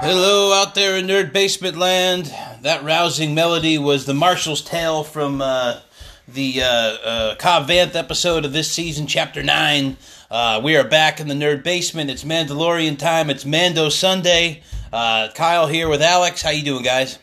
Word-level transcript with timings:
Hello, 0.00 0.52
out 0.52 0.76
there 0.76 0.96
in 0.96 1.08
Nerd 1.08 1.32
Basement 1.32 1.76
Land. 1.76 2.26
That 2.62 2.84
rousing 2.84 3.34
melody 3.34 3.78
was 3.78 4.06
the 4.06 4.14
Marshal's 4.14 4.62
Tale 4.62 5.02
from 5.02 5.42
uh, 5.42 5.80
the 6.28 6.62
uh, 6.62 6.66
uh, 6.66 7.34
Cobb 7.34 7.68
Vanth 7.68 7.96
episode 7.96 8.44
of 8.44 8.52
this 8.52 8.70
season, 8.70 9.08
Chapter 9.08 9.42
9. 9.42 9.96
Uh, 10.30 10.60
we 10.62 10.76
are 10.76 10.84
back 10.84 11.18
in 11.18 11.26
the 11.26 11.34
Nerd 11.34 11.64
Basement. 11.64 12.10
It's 12.10 12.22
Mandalorian 12.22 12.96
time. 12.96 13.28
It's 13.28 13.44
Mando 13.44 13.88
Sunday. 13.88 14.62
Uh, 14.92 15.30
Kyle 15.34 15.66
here 15.66 15.88
with 15.88 16.00
Alex. 16.00 16.42
How 16.42 16.50
you 16.50 16.62
doing, 16.62 16.84
guys? 16.84 17.18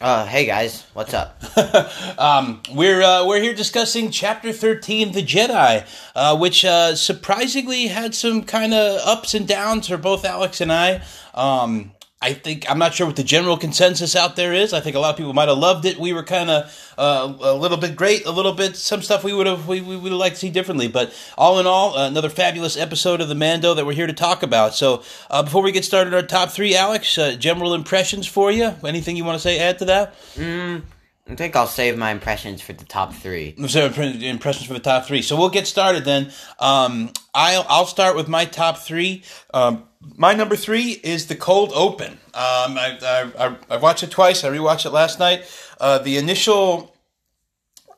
Uh, 0.00 0.24
hey 0.26 0.46
guys, 0.46 0.86
what's 0.94 1.12
up? 1.12 1.42
um, 2.20 2.62
we're 2.72 3.02
uh, 3.02 3.26
we're 3.26 3.40
here 3.40 3.52
discussing 3.52 4.12
Chapter 4.12 4.52
Thirteen, 4.52 5.10
The 5.10 5.24
Jedi, 5.24 5.84
uh, 6.14 6.36
which 6.38 6.64
uh, 6.64 6.94
surprisingly 6.94 7.88
had 7.88 8.14
some 8.14 8.44
kind 8.44 8.74
of 8.74 9.00
ups 9.04 9.34
and 9.34 9.48
downs 9.48 9.88
for 9.88 9.96
both 9.96 10.24
Alex 10.24 10.60
and 10.60 10.72
I. 10.72 11.02
Um, 11.34 11.90
I 12.20 12.32
think 12.32 12.68
I'm 12.68 12.80
not 12.80 12.94
sure 12.94 13.06
what 13.06 13.14
the 13.14 13.22
general 13.22 13.56
consensus 13.56 14.16
out 14.16 14.34
there 14.34 14.52
is. 14.52 14.72
I 14.72 14.80
think 14.80 14.96
a 14.96 14.98
lot 14.98 15.10
of 15.10 15.16
people 15.16 15.34
might 15.34 15.48
have 15.48 15.58
loved 15.58 15.84
it. 15.84 15.98
We 15.98 16.12
were 16.12 16.24
kind 16.24 16.50
of 16.50 16.94
uh, 16.98 17.32
a 17.40 17.54
little 17.54 17.76
bit 17.76 17.94
great, 17.94 18.26
a 18.26 18.32
little 18.32 18.52
bit 18.52 18.74
some 18.74 19.02
stuff 19.02 19.22
we 19.22 19.32
would 19.32 19.46
have 19.46 19.68
we, 19.68 19.80
we 19.80 19.96
would 19.96 20.12
like 20.12 20.32
to 20.32 20.38
see 20.38 20.50
differently. 20.50 20.88
But 20.88 21.14
all 21.36 21.60
in 21.60 21.66
all, 21.66 21.96
uh, 21.96 22.08
another 22.08 22.28
fabulous 22.28 22.76
episode 22.76 23.20
of 23.20 23.28
the 23.28 23.36
Mando 23.36 23.72
that 23.72 23.86
we're 23.86 23.92
here 23.92 24.08
to 24.08 24.12
talk 24.12 24.42
about. 24.42 24.74
So 24.74 25.04
uh, 25.30 25.44
before 25.44 25.62
we 25.62 25.70
get 25.70 25.84
started, 25.84 26.12
our 26.12 26.22
top 26.22 26.50
three, 26.50 26.74
Alex, 26.74 27.16
uh, 27.18 27.36
general 27.36 27.72
impressions 27.72 28.26
for 28.26 28.50
you. 28.50 28.74
Anything 28.84 29.16
you 29.16 29.24
want 29.24 29.36
to 29.36 29.42
say? 29.42 29.60
Add 29.60 29.78
to 29.78 29.84
that? 29.84 30.20
Mm, 30.34 30.82
I 31.30 31.34
think 31.34 31.54
I'll 31.56 31.66
save 31.66 31.98
my 31.98 32.10
impressions 32.10 32.62
for 32.62 32.72
the 32.72 32.86
top 32.86 33.12
three. 33.12 33.54
So 33.68 33.84
impressions 33.84 34.66
for 34.66 34.72
the 34.72 34.80
top 34.80 35.04
three. 35.04 35.20
So 35.20 35.36
we'll 35.36 35.50
get 35.50 35.66
started 35.66 36.04
then. 36.04 36.32
Um, 36.58 37.12
I'll 37.34 37.66
I'll 37.68 37.86
start 37.86 38.16
with 38.16 38.28
my 38.28 38.46
top 38.46 38.78
three. 38.78 39.22
Um, 39.52 39.84
my 40.00 40.32
number 40.32 40.56
three 40.56 40.92
is 40.92 41.26
the 41.26 41.36
cold 41.36 41.72
open. 41.74 42.12
Um, 42.12 42.78
I, 42.78 42.98
I, 43.38 43.56
I, 43.68 43.76
watched 43.76 44.04
it 44.04 44.10
twice. 44.10 44.44
I 44.44 44.48
rewatched 44.48 44.86
it 44.86 44.90
last 44.90 45.18
night. 45.18 45.44
Uh, 45.80 45.98
the 45.98 46.16
initial 46.16 46.94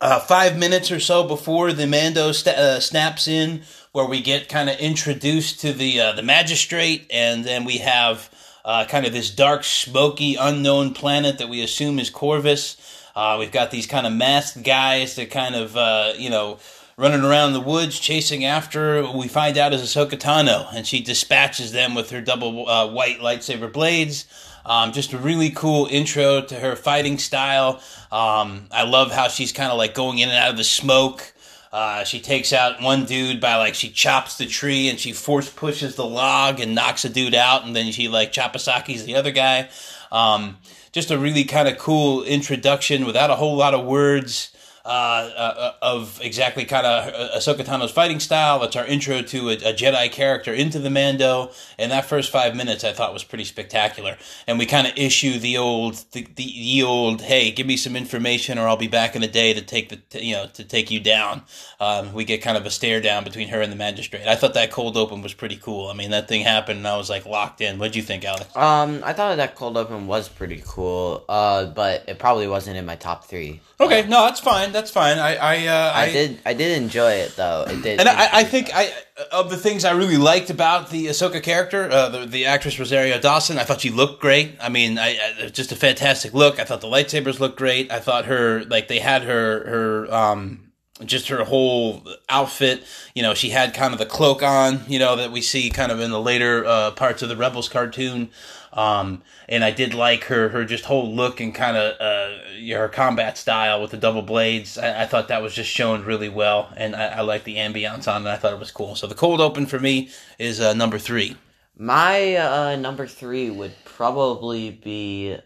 uh, 0.01 0.19
five 0.19 0.59
minutes 0.59 0.91
or 0.91 0.99
so 0.99 1.29
before 1.29 1.73
the 1.73 1.87
Mando 1.87 2.33
st- 2.33 2.57
uh, 2.57 2.81
snaps 2.81 3.29
in, 3.29 3.63
where 3.93 4.07
we 4.07 4.23
get 4.23 4.49
kind 4.49 4.71
of 4.71 4.79
introduced 4.79 5.61
to 5.61 5.73
the 5.73 6.01
uh, 6.01 6.13
the 6.13 6.23
magistrate, 6.23 7.07
and 7.13 7.45
then 7.45 7.65
we 7.65 7.79
have 7.79 8.29
uh, 8.65 8.87
kind 8.87 9.07
of 9.07 9.13
this 9.13 9.31
dark, 9.31 9.63
smoky, 9.63 10.37
unknown 10.37 10.95
planet 10.95 11.39
that 11.39 11.49
we 11.49 11.63
assume 11.63 11.99
is 11.99 12.11
Corvus. 12.11 12.77
Uh, 13.15 13.37
we've 13.39 13.53
got 13.53 13.71
these 13.71 13.87
kind 13.87 14.07
of 14.07 14.13
masked 14.13 14.63
guys 14.63 15.17
that 15.17 15.31
kind 15.31 15.55
of 15.55 16.19
you 16.19 16.31
know 16.31 16.59
running 17.01 17.25
around 17.25 17.55
the 17.55 17.61
woods 17.61 17.99
chasing 17.99 18.45
after 18.45 19.11
we 19.13 19.27
find 19.27 19.57
out 19.57 19.73
is 19.73 19.81
Ahsoka 19.81 20.19
Tano, 20.19 20.69
and 20.75 20.87
she 20.87 21.01
dispatches 21.01 21.73
them 21.73 21.95
with 21.95 22.11
her 22.11 22.21
double 22.21 22.69
uh, 22.69 22.87
white 22.87 23.21
lightsaber 23.21 23.73
blades. 23.73 24.27
Um, 24.67 24.93
just 24.93 25.15
a 25.15 25.19
really 25.19 25.49
cool 25.49 25.87
intro 25.91 26.43
to 26.43 26.55
her 26.57 26.77
fighting 26.77 27.17
style. 27.17 27.81
Um, 28.13 28.67
I 28.71 28.85
love 28.85 29.11
how 29.13 29.29
she's 29.29 29.51
kind 29.51 29.73
of 29.73 29.79
like 29.79 29.95
going 29.95 30.19
in 30.19 30.29
and 30.29 30.37
out 30.37 30.51
of 30.51 30.59
the 30.59 30.65
smoke. 30.65 31.33
Uh, 31.73 32.05
she 32.05 32.21
takes 32.21 32.53
out 32.53 32.83
one 32.83 33.07
dude 33.07 33.41
by 33.41 33.57
like 33.57 33.75
she 33.75 33.89
chops 33.89 34.37
the 34.37 34.47
tree 34.47 34.89
and 34.91 34.99
she 34.99 35.13
force 35.13 35.49
pushes 35.49 35.97
the 35.97 36.05
log 36.05 36.61
and 36.61 36.75
knocks 36.75 37.07
a 37.07 37.09
dude 37.09 37.35
out, 37.35 37.65
and 37.65 37.75
then 37.75 37.93
she 37.93 38.09
like 38.09 38.33
Chapasaki's 38.33 39.07
the 39.07 39.15
other 39.15 39.31
guy. 39.31 39.71
Um, 40.13 40.59
just 40.93 41.11
a 41.11 41.19
really 41.19 41.45
kind 41.45 41.69
of 41.69 41.79
cool 41.79 42.23
introduction 42.25 43.07
without 43.07 43.31
a 43.31 43.37
whole 43.37 43.57
lot 43.57 43.75
of 43.75 43.87
words. 43.87 44.51
Uh, 44.83 45.31
uh, 45.37 45.73
of 45.83 46.19
exactly 46.23 46.65
kind 46.65 46.87
of 46.87 47.13
Ahsoka 47.37 47.63
Tano's 47.63 47.91
fighting 47.91 48.19
style. 48.19 48.63
It's 48.63 48.77
our 48.77 48.87
intro 48.87 49.21
to 49.21 49.51
a, 49.51 49.53
a, 49.53 49.75
Jedi 49.75 50.11
character 50.11 50.55
into 50.55 50.79
the 50.79 50.89
Mando. 50.89 51.51
And 51.79 51.93
that 51.93 52.07
first 52.07 52.31
five 52.31 52.57
minutes 52.57 52.83
I 52.83 52.95
thought 52.95 53.13
was 53.13 53.23
pretty 53.23 53.45
spectacular. 53.45 54.17
And 54.47 54.59
we 54.59 54.65
kind 54.65 54.87
of 54.87 54.95
issue 54.97 55.39
the 55.39 55.59
old, 55.59 55.97
the, 56.13 56.27
the, 56.35 56.47
the, 56.47 56.83
old, 56.83 57.21
hey, 57.21 57.51
give 57.51 57.67
me 57.67 57.77
some 57.77 57.95
information 57.95 58.57
or 58.57 58.69
I'll 58.69 58.79
be 58.79 58.89
back 58.89 59.15
in 59.15 59.23
a 59.23 59.29
day 59.29 59.53
to 59.53 59.61
take 59.61 59.91
the, 59.91 60.25
you 60.25 60.35
know, 60.35 60.47
to 60.55 60.65
take 60.65 60.91
you 60.91 60.99
down. 60.99 61.43
Um, 61.79 62.15
we 62.15 62.25
get 62.25 62.41
kind 62.41 62.57
of 62.57 62.65
a 62.65 62.71
stare 62.71 63.03
down 63.03 63.23
between 63.23 63.49
her 63.49 63.61
and 63.61 63.71
the 63.71 63.77
magistrate. 63.77 64.27
I 64.27 64.35
thought 64.35 64.55
that 64.55 64.71
cold 64.71 64.97
open 64.97 65.21
was 65.21 65.35
pretty 65.35 65.57
cool. 65.57 65.89
I 65.89 65.93
mean, 65.93 66.11
that 66.13 66.27
thing 66.27 66.41
happened 66.41 66.79
and 66.79 66.89
I 66.89 66.97
was 66.97 67.11
like 67.11 67.27
locked 67.27 67.61
in. 67.61 67.79
What'd 67.79 67.97
you 67.97 68.03
think, 68.03 68.25
Alex? 68.25 68.57
Um, 68.57 69.03
I 69.05 69.13
thought 69.13 69.37
that 69.37 69.57
cold 69.57 69.77
open 69.77 70.07
was 70.07 70.31
pretty 70.31 70.63
cool. 70.67 71.23
Uh, 71.29 71.67
but 71.67 72.05
it 72.09 72.19
probably 72.19 72.49
wasn't 72.49 72.79
in 72.79 72.87
my 72.87 72.97
top 72.97 73.25
three. 73.27 73.61
Okay, 73.79 74.07
no, 74.07 74.25
that's 74.25 74.41
fine. 74.41 74.73
That's 74.73 74.80
fine. 74.89 75.19
I 75.19 75.35
I, 75.35 75.67
uh, 75.67 75.93
I, 75.93 76.03
I 76.05 76.13
did 76.13 76.39
I 76.47 76.55
did 76.55 76.81
enjoy 76.81 77.13
it 77.13 77.37
though. 77.37 77.65
It 77.69 77.83
did, 77.83 78.01
and 78.01 78.09
I, 78.09 78.29
I 78.39 78.45
think 78.45 78.71
I 78.73 78.91
of 79.33 79.51
the 79.51 79.57
things 79.57 79.85
I 79.85 79.91
really 79.91 80.17
liked 80.17 80.49
about 80.49 80.91
the 80.91 81.09
Ahsoka 81.09 81.43
character, 81.43 81.91
uh, 81.91 82.09
the 82.09 82.27
the 82.27 82.47
actress 82.47 82.79
Rosario 82.79 83.19
Dawson. 83.19 83.59
I 83.59 83.65
thought 83.65 83.81
she 83.81 83.91
looked 83.91 84.23
great. 84.23 84.57
I 84.61 84.69
mean, 84.69 84.99
I, 84.99 85.19
I 85.43 85.49
just 85.49 85.73
a 85.73 85.77
fantastic 85.77 86.33
look. 86.33 86.59
I 86.59 86.65
thought 86.65 86.81
the 86.81 86.87
lightsabers 86.87 87.41
looked 87.41 87.59
great. 87.59 87.91
I 87.91 88.01
thought 88.01 88.27
her 88.27 88.65
like 88.65 88.89
they 88.89 89.01
had 89.01 89.25
her 89.25 89.67
her 89.67 90.15
um 90.15 90.71
just 91.05 91.29
her 91.29 91.45
whole 91.45 92.03
outfit. 92.29 92.85
You 93.15 93.23
know, 93.23 93.35
she 93.35 93.51
had 93.51 93.75
kind 93.75 93.93
of 93.93 93.99
the 93.99 94.07
cloak 94.07 94.43
on. 94.43 94.81
You 94.89 94.99
know 94.99 95.17
that 95.17 95.33
we 95.33 95.43
see 95.43 95.71
kind 95.71 95.93
of 95.93 96.01
in 96.01 96.11
the 96.11 96.21
later 96.21 96.65
uh, 96.65 96.93
parts 96.93 97.23
of 97.23 97.29
the 97.29 97.37
Rebels 97.37 97.69
cartoon. 97.69 98.31
Um, 98.73 99.23
and 99.49 99.65
I 99.65 99.73
did 99.73 99.95
like 99.95 100.25
her 100.25 100.49
her 100.51 100.65
just 100.65 100.85
whole 100.85 101.13
look 101.13 101.41
and 101.41 101.53
kind 101.53 101.77
of 101.77 102.01
uh, 102.01 102.77
her 102.77 102.89
combat 102.89 103.37
style 103.37 103.83
with 103.83 103.91
the 103.91 103.97
double 103.97 104.23
blades. 104.23 104.79
I, 104.79 105.03
I, 105.03 105.07
thought 105.07 105.29
that 105.29 105.43
was 105.43 105.55
just 105.55 105.69
shown 105.69 106.05
really 106.05 106.29
well, 106.29 106.73
and 106.77 106.95
I, 106.95 107.07
I 107.07 107.21
like 107.23 107.43
the 107.43 107.57
ambiance 107.57 108.07
on 108.07 108.25
it. 108.25 108.31
I 108.31 108.37
thought 108.37 108.53
it 108.53 108.61
was 108.61 108.71
cool. 108.71 108.95
So 108.95 109.09
the 109.09 109.17
cold 109.17 109.41
open 109.41 109.67
for 109.67 109.81
me 109.81 110.11
is 110.39 110.61
uh, 110.61 110.73
number 110.75 110.99
three. 110.99 111.37
My 111.77 112.37
uh, 112.37 112.77
number 112.77 113.09
three 113.09 113.51
would 113.51 113.75
probably 113.85 114.71
be 114.71 115.37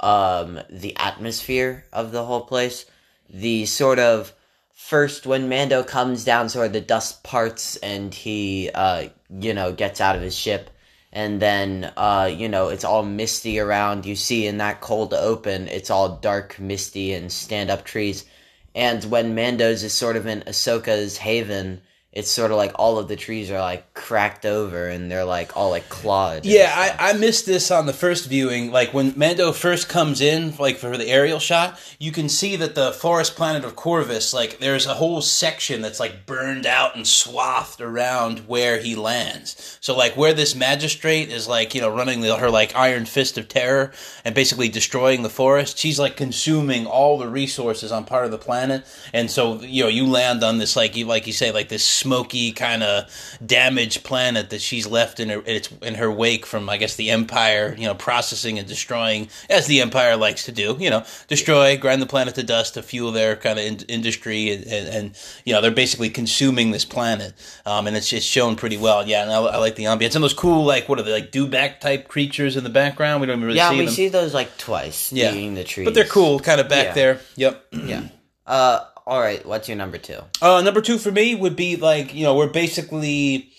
um, 0.00 0.58
the 0.68 0.96
atmosphere 0.96 1.84
of 1.92 2.10
the 2.10 2.24
whole 2.24 2.42
place. 2.42 2.86
The 3.30 3.66
sort 3.66 4.00
of 4.00 4.32
first 4.72 5.26
when 5.26 5.48
Mando 5.48 5.84
comes 5.84 6.24
down, 6.24 6.48
sort 6.48 6.66
of 6.66 6.72
the 6.72 6.80
dust 6.80 7.22
parts, 7.22 7.76
and 7.76 8.12
he, 8.12 8.70
uh, 8.74 9.08
you 9.30 9.54
know, 9.54 9.72
gets 9.72 10.00
out 10.00 10.16
of 10.16 10.22
his 10.22 10.36
ship 10.36 10.70
and 11.14 11.40
then 11.40 11.92
uh, 11.96 12.30
you 12.30 12.48
know 12.48 12.68
it's 12.68 12.84
all 12.84 13.04
misty 13.04 13.58
around. 13.58 14.04
You 14.04 14.16
see 14.16 14.46
in 14.46 14.58
that 14.58 14.80
cold 14.80 15.14
open, 15.14 15.68
it's 15.68 15.90
all 15.90 16.16
dark, 16.16 16.58
misty, 16.58 17.12
and 17.14 17.32
stand 17.32 17.70
up 17.70 17.84
trees. 17.84 18.24
And 18.74 19.04
when 19.04 19.34
Mando's 19.34 19.84
is 19.84 19.92
sort 19.92 20.16
of 20.16 20.26
in 20.26 20.42
Ahsoka's 20.42 21.16
haven, 21.18 21.80
it's 22.14 22.30
sort 22.30 22.52
of 22.52 22.56
like 22.56 22.70
all 22.76 22.98
of 22.98 23.08
the 23.08 23.16
trees 23.16 23.50
are 23.50 23.58
like 23.58 23.92
cracked 23.92 24.46
over 24.46 24.86
and 24.86 25.10
they're 25.10 25.24
like 25.24 25.56
all 25.56 25.70
like 25.70 25.88
clawed. 25.88 26.46
Yeah, 26.46 26.72
I, 26.72 27.10
I 27.10 27.12
missed 27.14 27.44
this 27.44 27.72
on 27.72 27.86
the 27.86 27.92
first 27.92 28.28
viewing. 28.28 28.70
Like 28.70 28.94
when 28.94 29.12
Mando 29.16 29.50
first 29.50 29.88
comes 29.88 30.20
in, 30.20 30.54
like 30.56 30.76
for 30.76 30.96
the 30.96 31.08
aerial 31.08 31.40
shot, 31.40 31.76
you 31.98 32.12
can 32.12 32.28
see 32.28 32.54
that 32.54 32.76
the 32.76 32.92
forest 32.92 33.34
planet 33.34 33.64
of 33.64 33.74
Corvus, 33.74 34.32
like 34.32 34.60
there's 34.60 34.86
a 34.86 34.94
whole 34.94 35.22
section 35.22 35.82
that's 35.82 35.98
like 35.98 36.24
burned 36.24 36.66
out 36.66 36.94
and 36.94 37.04
swathed 37.04 37.80
around 37.80 38.46
where 38.46 38.78
he 38.78 38.94
lands. 38.94 39.78
So 39.80 39.96
like 39.96 40.16
where 40.16 40.32
this 40.32 40.54
magistrate 40.54 41.30
is 41.30 41.48
like 41.48 41.74
you 41.74 41.80
know 41.80 41.88
running 41.88 42.20
the, 42.20 42.36
her 42.36 42.50
like 42.50 42.76
iron 42.76 43.06
fist 43.06 43.38
of 43.38 43.48
terror 43.48 43.92
and 44.24 44.36
basically 44.36 44.68
destroying 44.68 45.24
the 45.24 45.28
forest, 45.28 45.78
she's 45.78 45.98
like 45.98 46.16
consuming 46.16 46.86
all 46.86 47.18
the 47.18 47.28
resources 47.28 47.90
on 47.90 48.04
part 48.04 48.24
of 48.24 48.30
the 48.30 48.38
planet, 48.38 48.84
and 49.12 49.32
so 49.32 49.60
you 49.62 49.82
know 49.82 49.88
you 49.88 50.06
land 50.06 50.44
on 50.44 50.58
this 50.58 50.76
like 50.76 50.94
you 50.94 51.06
like 51.06 51.26
you 51.26 51.32
say 51.32 51.50
like 51.50 51.68
this 51.68 52.03
smoky 52.04 52.52
kind 52.52 52.82
of 52.82 53.10
damaged 53.44 54.04
planet 54.04 54.50
that 54.50 54.60
she's 54.60 54.86
left 54.86 55.18
in 55.20 55.30
her 55.30 55.40
in 55.40 55.94
her 55.94 56.12
wake 56.12 56.44
from 56.44 56.68
I 56.68 56.76
guess 56.76 56.96
the 56.96 57.10
Empire, 57.10 57.74
you 57.78 57.86
know, 57.86 57.94
processing 57.94 58.58
and 58.58 58.68
destroying 58.68 59.30
as 59.48 59.66
the 59.66 59.80
Empire 59.80 60.16
likes 60.16 60.44
to 60.44 60.52
do. 60.52 60.76
You 60.78 60.90
know, 60.90 61.04
destroy, 61.28 61.78
grind 61.78 62.02
the 62.02 62.06
planet 62.06 62.34
to 62.34 62.42
dust 62.42 62.74
to 62.74 62.82
fuel 62.82 63.10
their 63.10 63.36
kind 63.36 63.58
of 63.58 63.64
in- 63.64 63.86
industry, 63.88 64.52
and, 64.52 64.64
and, 64.64 64.88
and, 64.88 65.18
you 65.46 65.54
know 65.54 65.62
they're 65.62 65.70
basically 65.70 66.10
consuming 66.10 66.72
this 66.72 66.84
planet, 66.84 67.32
um, 67.64 67.86
and 67.86 67.96
it's 67.96 68.10
just 68.10 68.28
shown 68.28 68.54
pretty 68.54 68.76
well. 68.76 69.08
Yeah, 69.08 69.22
and 69.22 69.30
I, 69.30 69.38
I, 69.38 69.56
like 69.56 69.76
the 69.76 69.84
ambience 69.84 70.14
and 70.14 70.22
those 70.22 70.34
cool 70.34 70.62
like 70.62 70.86
what 70.88 70.98
are 70.98 71.02
they 71.02 71.12
like 71.12 71.32
dewback 71.32 71.80
type 71.80 72.08
creatures 72.08 72.54
in 72.56 72.64
the 72.64 72.70
background. 72.70 73.22
We 73.22 73.26
don't 73.26 73.40
really 73.40 73.56
yeah, 73.56 73.70
see 73.70 73.78
we 73.78 73.84
them. 73.86 73.94
see 73.94 74.08
those 74.08 74.34
like 74.34 74.58
twice. 74.58 75.10
Yeah, 75.10 75.30
the 75.32 75.64
trees, 75.64 75.86
but 75.86 75.94
they're 75.94 76.04
cool, 76.04 76.38
kind 76.38 76.60
of 76.60 76.68
back 76.68 76.88
yeah. 76.88 76.92
there. 76.92 77.20
Yep. 77.36 77.66
yeah. 77.72 78.08
Uh, 78.46 78.84
all 79.06 79.20
right, 79.20 79.44
what's 79.44 79.68
your 79.68 79.76
number 79.76 79.98
two? 79.98 80.18
Uh, 80.40 80.62
number 80.62 80.80
two 80.80 80.98
for 80.98 81.10
me 81.12 81.34
would 81.34 81.56
be 81.56 81.76
like 81.76 82.14
you 82.14 82.24
know 82.24 82.34
we're 82.34 82.48
basically. 82.48 83.50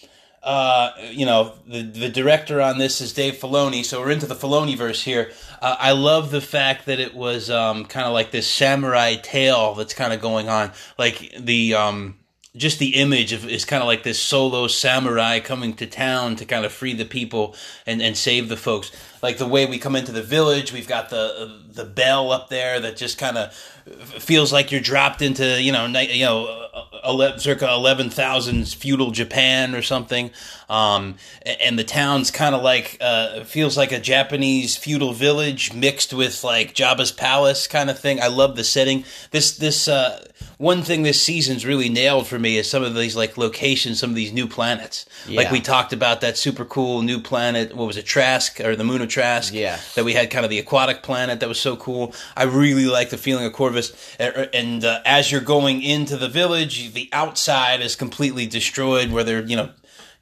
Uh, 0.44 0.92
you 1.10 1.26
know 1.26 1.56
the 1.66 1.82
the 1.82 2.08
director 2.08 2.62
on 2.62 2.78
this 2.78 3.02
is 3.02 3.14
Dave 3.14 3.34
Filoni, 3.34 3.84
so 3.84 4.00
we're 4.00 4.12
into 4.12 4.28
the 4.28 4.36
Filoni 4.36 4.78
verse 4.78 5.02
here. 5.02 5.32
Uh, 5.60 5.76
I 5.80 5.94
love 5.94 6.30
the 6.30 6.40
fact 6.40 6.86
that 6.86 7.00
it 7.00 7.16
was 7.16 7.50
um, 7.50 7.86
kind 7.86 8.06
of 8.06 8.14
like 8.14 8.30
this 8.30 8.46
samurai 8.46 9.16
tale 9.16 9.74
that's 9.74 9.96
kind 9.96 10.14
of 10.14 10.22
going 10.22 10.48
on, 10.48 10.72
like 11.00 11.34
the 11.40 11.74
um, 11.74 12.20
just 12.56 12.80
the 12.80 12.96
image 12.96 13.34
of 13.34 13.48
is 13.48 13.66
kind 13.66 13.82
of 13.82 13.88
like 13.88 14.04
this 14.04 14.20
solo 14.20 14.68
samurai 14.68 15.40
coming 15.40 15.74
to 15.76 15.86
town 15.86 16.36
to 16.38 16.46
kind 16.46 16.66
of 16.66 16.72
free 16.72 16.94
the 16.94 17.06
people 17.06 17.56
and, 17.86 18.02
and 18.02 18.16
save 18.18 18.50
the 18.50 18.58
folks. 18.58 18.92
like 19.22 19.38
the 19.38 19.48
way 19.48 19.66
we 19.66 19.78
come 19.80 19.96
into 19.96 20.12
the 20.12 20.24
village. 20.24 20.72
We've 20.72 20.88
got 20.88 21.10
the 21.10 21.60
the 21.72 21.86
bell 21.86 22.32
up 22.32 22.50
there 22.50 22.80
that 22.80 22.96
just 22.96 23.18
kind 23.18 23.38
of 23.38 23.54
feels 23.54 24.54
like 24.54 24.72
you're 24.72 24.82
dropped 24.82 25.22
into 25.22 25.62
you 25.62 25.72
know 25.72 25.88
ni- 25.88 26.14
you 26.14 26.26
know 26.26 26.70
uh, 26.74 26.84
ele- 27.04 27.38
circa 27.40 27.68
eleven 27.68 28.10
thousand 28.10 28.68
feudal 28.68 29.12
Japan 29.12 29.76
or 29.76 29.82
something. 29.82 30.32
Um, 30.70 31.16
and 31.46 31.78
the 31.78 31.84
town's 31.84 32.32
kind 32.32 32.56
of 32.56 32.62
like 32.64 32.98
uh, 33.02 33.44
feels 33.44 33.78
like 33.78 33.92
a 33.92 34.00
Japanese 34.00 34.76
feudal 34.76 35.14
village 35.14 35.74
mixed 35.74 36.14
with 36.14 36.44
like 36.44 36.74
Jabba's 36.74 37.12
palace 37.12 37.68
kind 37.68 37.90
of 37.90 38.00
thing. 38.00 38.20
I 38.22 38.28
love 38.28 38.56
the 38.56 38.64
setting. 38.64 39.04
This 39.32 39.58
this 39.58 39.88
uh, 39.88 40.26
one 40.58 40.84
thing 40.84 41.04
this 41.04 41.22
season's 41.22 41.66
really 41.66 41.90
nailed 41.90 42.28
for 42.28 42.40
me 42.40 42.58
is 42.58 42.70
some 42.70 42.84
of 42.84 42.96
these 42.96 43.16
like 43.16 43.38
locations, 43.38 44.00
some 44.00 44.10
of 44.10 44.16
these 44.16 44.32
new 44.32 44.48
planets. 44.48 45.06
Like 45.28 45.52
we 45.52 45.60
talked 45.62 45.94
about 45.94 46.22
that 46.22 46.38
super 46.38 46.66
cool 46.66 47.02
new 47.02 47.20
planet. 47.20 47.76
What 47.76 47.88
was 47.88 47.98
it, 47.98 48.06
Trask 48.06 48.60
or 48.62 48.76
the 48.76 48.84
moon 48.84 49.02
of 49.02 49.10
Trask? 49.10 49.54
Yeah. 49.54 49.80
That 49.96 50.06
we 50.06 50.14
had 50.14 50.32
kind 50.32 50.46
of 50.46 50.50
the 50.50 50.60
aquatic 50.60 51.04
planet 51.04 51.40
that 51.40 51.50
was 51.50 51.60
so 51.60 51.76
cool. 51.76 52.14
I 52.36 52.44
really 52.44 52.86
like 52.86 53.10
the 53.10 53.18
feeling 53.18 53.46
of 53.46 53.54
Corvus. 53.54 53.92
Uh, 54.20 54.48
And 54.54 54.86
uh, 54.86 55.02
as 55.06 55.32
you're 55.32 55.42
going 55.42 55.82
into 55.82 56.18
the 56.18 56.30
village, 56.30 56.94
the 56.94 57.10
outside 57.12 57.82
is 57.82 57.96
completely 57.96 58.46
destroyed, 58.46 59.12
where 59.12 59.24
they're 59.24 59.44
you 59.44 59.56
know. 59.56 59.70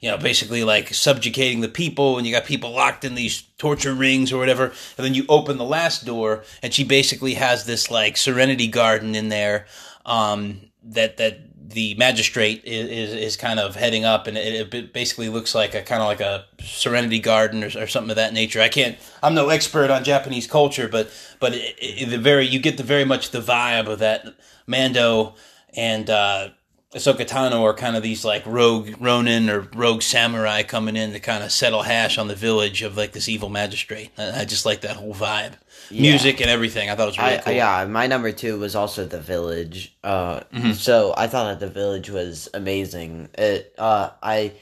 You 0.00 0.10
know, 0.10 0.18
basically 0.18 0.64
like 0.64 0.92
subjugating 0.92 1.62
the 1.62 1.68
people, 1.68 2.18
and 2.18 2.26
you 2.26 2.34
got 2.34 2.44
people 2.44 2.72
locked 2.72 3.06
in 3.06 3.14
these 3.14 3.40
torture 3.56 3.94
rings 3.94 4.34
or 4.34 4.38
whatever. 4.38 4.64
And 4.64 5.06
then 5.06 5.14
you 5.14 5.24
open 5.30 5.56
the 5.56 5.64
last 5.64 6.04
door, 6.04 6.44
and 6.62 6.74
she 6.74 6.84
basically 6.84 7.34
has 7.34 7.64
this 7.64 7.90
like 7.90 8.18
serenity 8.18 8.68
garden 8.68 9.14
in 9.14 9.30
there 9.30 9.64
um, 10.04 10.60
that 10.82 11.16
that 11.16 11.40
the 11.66 11.94
magistrate 11.94 12.62
is, 12.64 12.88
is, 12.90 13.14
is 13.14 13.36
kind 13.36 13.58
of 13.58 13.74
heading 13.74 14.04
up, 14.04 14.26
and 14.26 14.36
it, 14.36 14.72
it 14.74 14.92
basically 14.92 15.28
looks 15.28 15.54
like 15.54 15.74
a 15.74 15.82
kind 15.82 16.02
of 16.02 16.06
like 16.06 16.20
a 16.20 16.44
serenity 16.60 17.18
garden 17.18 17.64
or, 17.64 17.70
or 17.78 17.86
something 17.86 18.10
of 18.10 18.16
that 18.16 18.32
nature. 18.32 18.60
I 18.60 18.68
can't. 18.68 18.96
I'm 19.22 19.34
no 19.34 19.48
expert 19.48 19.90
on 19.90 20.04
Japanese 20.04 20.46
culture, 20.46 20.88
but 20.88 21.10
but 21.40 21.54
it, 21.54 21.74
it, 21.78 22.10
the 22.10 22.18
very 22.18 22.46
you 22.46 22.58
get 22.58 22.76
the 22.76 22.82
very 22.82 23.04
much 23.04 23.30
the 23.30 23.40
vibe 23.40 23.88
of 23.88 23.98
that 24.00 24.26
Mando 24.66 25.34
and. 25.74 26.08
Uh, 26.08 26.48
Ahsoka 26.94 27.26
Tano 27.26 27.62
are 27.62 27.74
kind 27.74 27.96
of 27.96 28.04
these 28.04 28.24
like 28.24 28.46
rogue 28.46 28.94
Ronin 29.00 29.50
or 29.50 29.68
rogue 29.74 30.00
samurai 30.00 30.62
coming 30.62 30.94
in 30.94 31.12
to 31.12 31.18
kind 31.18 31.42
of 31.42 31.50
settle 31.50 31.82
hash 31.82 32.18
on 32.18 32.28
the 32.28 32.36
village 32.36 32.82
of 32.82 32.96
like 32.96 33.10
this 33.10 33.28
evil 33.28 33.48
magistrate. 33.48 34.10
I, 34.16 34.42
I 34.42 34.44
just 34.44 34.64
like 34.64 34.82
that 34.82 34.94
whole 34.94 35.12
vibe, 35.12 35.54
music 35.90 36.40
and 36.40 36.50
everything. 36.50 36.90
I 36.90 36.94
thought 36.94 37.04
it 37.04 37.06
was 37.06 37.18
really 37.18 37.34
I, 37.34 37.38
cool. 37.38 37.52
yeah, 37.52 37.84
my 37.86 38.06
number 38.06 38.32
two 38.32 38.58
was 38.58 38.74
also 38.74 39.06
the 39.06 39.20
village. 39.20 39.94
Uh, 40.02 40.40
Mm-hmm. 40.52 40.72
So 40.72 41.12
I 41.16 41.26
thought 41.26 41.44
that 41.58 41.60
the 41.60 41.72
village 41.72 42.10
was 42.10 42.48
amazing. 42.54 43.28
It. 43.36 43.74
Uh, 43.78 44.10
I 44.22 44.52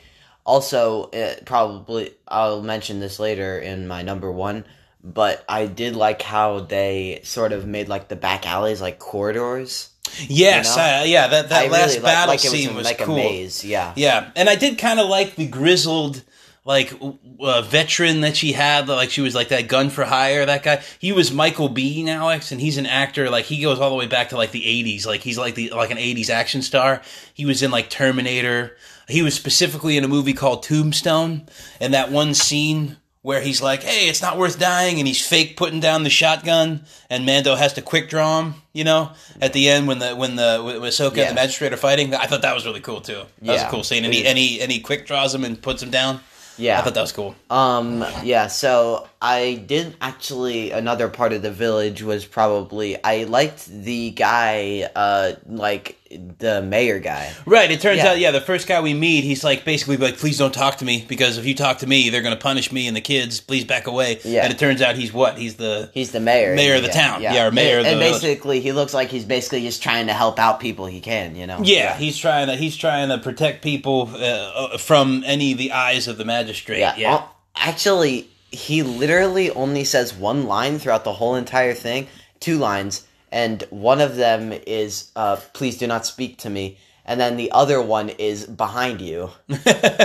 also 0.45 1.11
it 1.13 1.45
probably 1.45 2.15
I'll 2.27 2.63
mention 2.63 2.99
this 3.01 3.19
later 3.19 3.59
in 3.59 3.87
my 3.87 4.03
number 4.03 4.31
one, 4.31 4.65
but 5.03 5.45
I 5.49 5.67
did 5.67 5.97
like 5.97 6.23
how 6.23 6.61
they 6.61 7.21
sort 7.25 7.53
of 7.53 7.67
made 7.67 7.89
like 7.89 8.09
the 8.09 8.17
back 8.17 8.47
alleys 8.47 8.81
like 8.81 8.99
corridors. 8.99 9.91
Yes, 10.29 10.71
You 10.71 10.77
know? 10.77 10.83
uh, 10.83 11.05
yeah, 11.05 11.27
that 11.29 11.49
that 11.51 11.65
I 11.67 11.69
last 11.69 11.91
really 11.91 12.03
battle 12.03 12.35
like 12.35 12.45
it 12.45 12.49
scene 12.51 12.69
was, 12.69 12.77
was, 12.79 12.85
like 12.87 12.99
cool. 12.99 13.15
a 13.15 13.19
maze. 13.19 13.65
Yeah. 13.65 13.93
Yeah, 13.97 14.31
and 14.37 14.49
I 14.49 14.57
did 14.57 14.77
kind 14.79 14.99
of 15.01 15.09
like 15.09 15.37
the 15.37 15.47
grizzled, 15.47 16.23
like 16.64 16.93
uh, 17.41 17.62
veteran 17.62 18.20
that 18.20 18.37
she 18.37 18.53
had. 18.53 18.88
Like 18.88 19.11
she 19.11 19.20
was 19.20 19.35
like 19.35 19.49
that 19.49 19.69
gun 19.69 19.91
for 19.91 20.05
hire. 20.05 20.47
That 20.47 20.62
guy. 20.62 20.82
He 20.99 21.12
was 21.12 21.32
Michael 21.32 21.69
Biehn, 21.69 22.09
Alex, 22.09 22.53
and 22.53 22.61
he's 22.61 22.79
an 22.79 22.87
actor. 22.87 23.29
Like 23.31 23.47
he 23.47 23.61
goes 23.62 23.81
all 23.81 23.91
the 23.91 23.97
way 23.97 24.06
back 24.06 24.29
to 24.31 24.37
like 24.37 24.53
the 24.53 24.62
'80s. 24.62 25.06
Like 25.06 25.20
he's 25.23 25.38
like 25.38 25.55
the 25.55 25.70
like 25.70 25.91
an 25.91 25.99
'80s 25.99 26.31
action 26.31 26.62
star. 26.62 27.03
He 27.35 27.44
was 27.47 27.62
in 27.62 27.70
like 27.70 27.91
Terminator. 27.91 28.76
He 29.09 29.23
was 29.23 29.35
specifically 29.35 29.97
in 29.97 30.05
a 30.05 30.09
movie 30.09 30.32
called 30.32 30.62
Tombstone, 30.62 31.47
and 31.81 31.93
that 31.94 32.11
one 32.12 32.35
scene 32.35 32.97
where 33.23 33.41
he's 33.41 33.61
like, 33.61 33.82
"Hey, 33.82 34.08
it's 34.08 34.23
not 34.23 34.38
worth 34.38 34.58
dying," 34.61 34.99
and 35.00 35.06
he's 35.08 35.26
fake 35.26 35.56
putting 35.56 35.81
down 35.81 36.05
the 36.05 36.11
shotgun, 36.11 36.85
and 37.11 37.26
Mando 37.26 37.56
has 37.56 37.73
to 37.75 37.82
quick 37.82 38.08
draw 38.08 38.41
him. 38.41 38.55
You 38.73 38.85
know, 38.85 39.11
at 39.41 39.53
the 39.53 39.69
end 39.69 39.88
when 39.88 39.99
the 39.99 40.15
when 40.15 40.37
the 40.37 40.62
when 40.65 40.76
Ahsoka 40.76 41.17
Yeah. 41.17 41.23
and 41.25 41.31
the 41.31 41.41
magistrate 41.41 41.73
are 41.73 41.76
fighting, 41.76 42.15
I 42.15 42.26
thought 42.26 42.43
that 42.43 42.55
was 42.55 42.65
really 42.65 42.81
cool 42.81 43.00
too. 43.00 43.23
That 43.43 43.53
was 43.53 43.62
a 43.62 43.69
cool 43.69 43.82
scene, 43.85 44.05
and 44.05 44.15
he 44.15 44.25
and 44.25 44.38
he 44.38 44.62
and 44.62 44.70
he 44.70 44.79
quick 44.81 45.06
draws 45.06 45.35
him 45.35 45.43
and 45.44 45.61
puts 45.61 45.82
him 45.82 45.91
down. 45.91 46.20
Yeah. 46.59 46.79
I 46.79 46.83
thought 46.83 46.95
that 46.95 47.01
was 47.01 47.13
cool. 47.13 47.35
Um, 47.51 48.05
yeah, 48.23 48.47
so 48.47 49.09
I 49.25 49.55
didn't 49.55 49.95
actually 50.01 50.73
another 50.73 51.09
part 51.09 51.33
of 51.33 51.43
the 51.43 51.53
village 51.53 52.03
was 52.03 52.25
probably 52.25 53.03
I 53.05 53.23
liked 53.25 53.67
the 53.67 54.11
guy, 54.11 54.91
uh 54.97 55.35
like 55.47 55.97
the 56.39 56.61
mayor 56.61 56.99
guy. 56.99 57.33
Right. 57.47 57.71
It 57.71 57.81
turns 57.81 57.99
Yeah. 57.99 58.09
out, 58.11 58.19
yeah, 58.19 58.33
the 58.33 58.41
first 58.41 58.67
guy 58.67 58.81
we 58.83 58.93
meet, 58.95 59.23
he's 59.25 59.43
like 59.45 59.65
basically 59.65 59.97
like, 59.97 60.19
"Please 60.19 60.37
don't 60.39 60.53
talk 60.53 60.77
to 60.79 60.85
me 60.85 61.07
because 61.09 61.39
if 61.39 61.47
you 61.47 61.55
talk 61.55 61.79
to 61.79 61.87
me, 61.87 62.11
they're 62.11 62.21
going 62.21 62.35
to 62.37 62.41
punish 62.41 62.71
me 62.73 62.87
and 62.89 62.95
the 62.97 63.01
kids. 63.01 63.41
Please 63.41 63.65
back 63.65 63.87
away." 63.87 64.19
Yeah. 64.25 64.43
And 64.45 64.53
it 64.53 64.59
turns 64.59 64.83
out 64.83 64.97
he's 64.97 65.13
what? 65.13 65.39
He's 65.39 65.55
the 65.55 65.91
He's 65.95 66.11
the 66.11 66.21
mayor. 66.21 66.55
Mayor 66.57 66.75
of 66.75 66.83
the 66.83 66.89
town. 66.89 67.23
Yeah, 67.23 67.47
or 67.47 67.53
mayor 67.53 67.79
of 67.79 67.87
and, 67.87 67.99
the 68.01 68.05
and 68.05 68.13
basically 68.13 68.61
he 68.61 68.73
looks 68.73 68.93
like 68.93 69.09
he's 69.09 69.25
basically 69.25 69.63
just 69.63 69.83
trying 69.83 70.09
to 70.09 70.13
help 70.13 70.39
out 70.41 70.59
people 70.61 70.85
he 70.87 71.01
can, 71.01 71.37
you 71.37 71.47
know. 71.47 71.61
yeah, 71.63 71.97
He's 71.97 72.19
trying 72.19 72.49
to 72.49 72.57
he's 72.57 72.77
trying 72.77 73.09
to 73.09 73.19
protect 73.19 73.63
people 73.63 74.11
uh, 74.19 74.77
from 74.79 75.23
any 75.25 75.53
of 75.53 75.59
the 75.59 75.71
eyes 75.73 76.09
of 76.09 76.19
the 76.19 76.25
magistrate. 76.25 76.81
Yeah. 76.81 76.95
Yeah. 76.97 77.23
Actually, 77.57 78.29
he 78.53 78.83
literally 78.83 79.51
only 79.51 79.85
says 79.85 80.15
one 80.15 80.47
line 80.47 80.79
throughout 80.79 81.05
the 81.05 81.13
whole 81.15 81.35
entire 81.35 81.75
thing, 81.75 82.07
two 82.41 82.59
lines, 82.59 83.07
and 83.31 83.63
one 83.71 84.01
of 84.01 84.17
them 84.17 84.53
is 84.67 85.11
uh, 85.17 85.37
"Please 85.55 85.79
do 85.79 85.87
not 85.87 86.05
speak 86.07 86.39
to 86.39 86.51
me," 86.51 86.77
and 87.07 87.19
then 87.21 87.37
the 87.37 87.51
other 87.53 87.81
one 87.81 88.11
is 88.11 88.47
"Behind 88.47 89.01
you." 89.01 89.31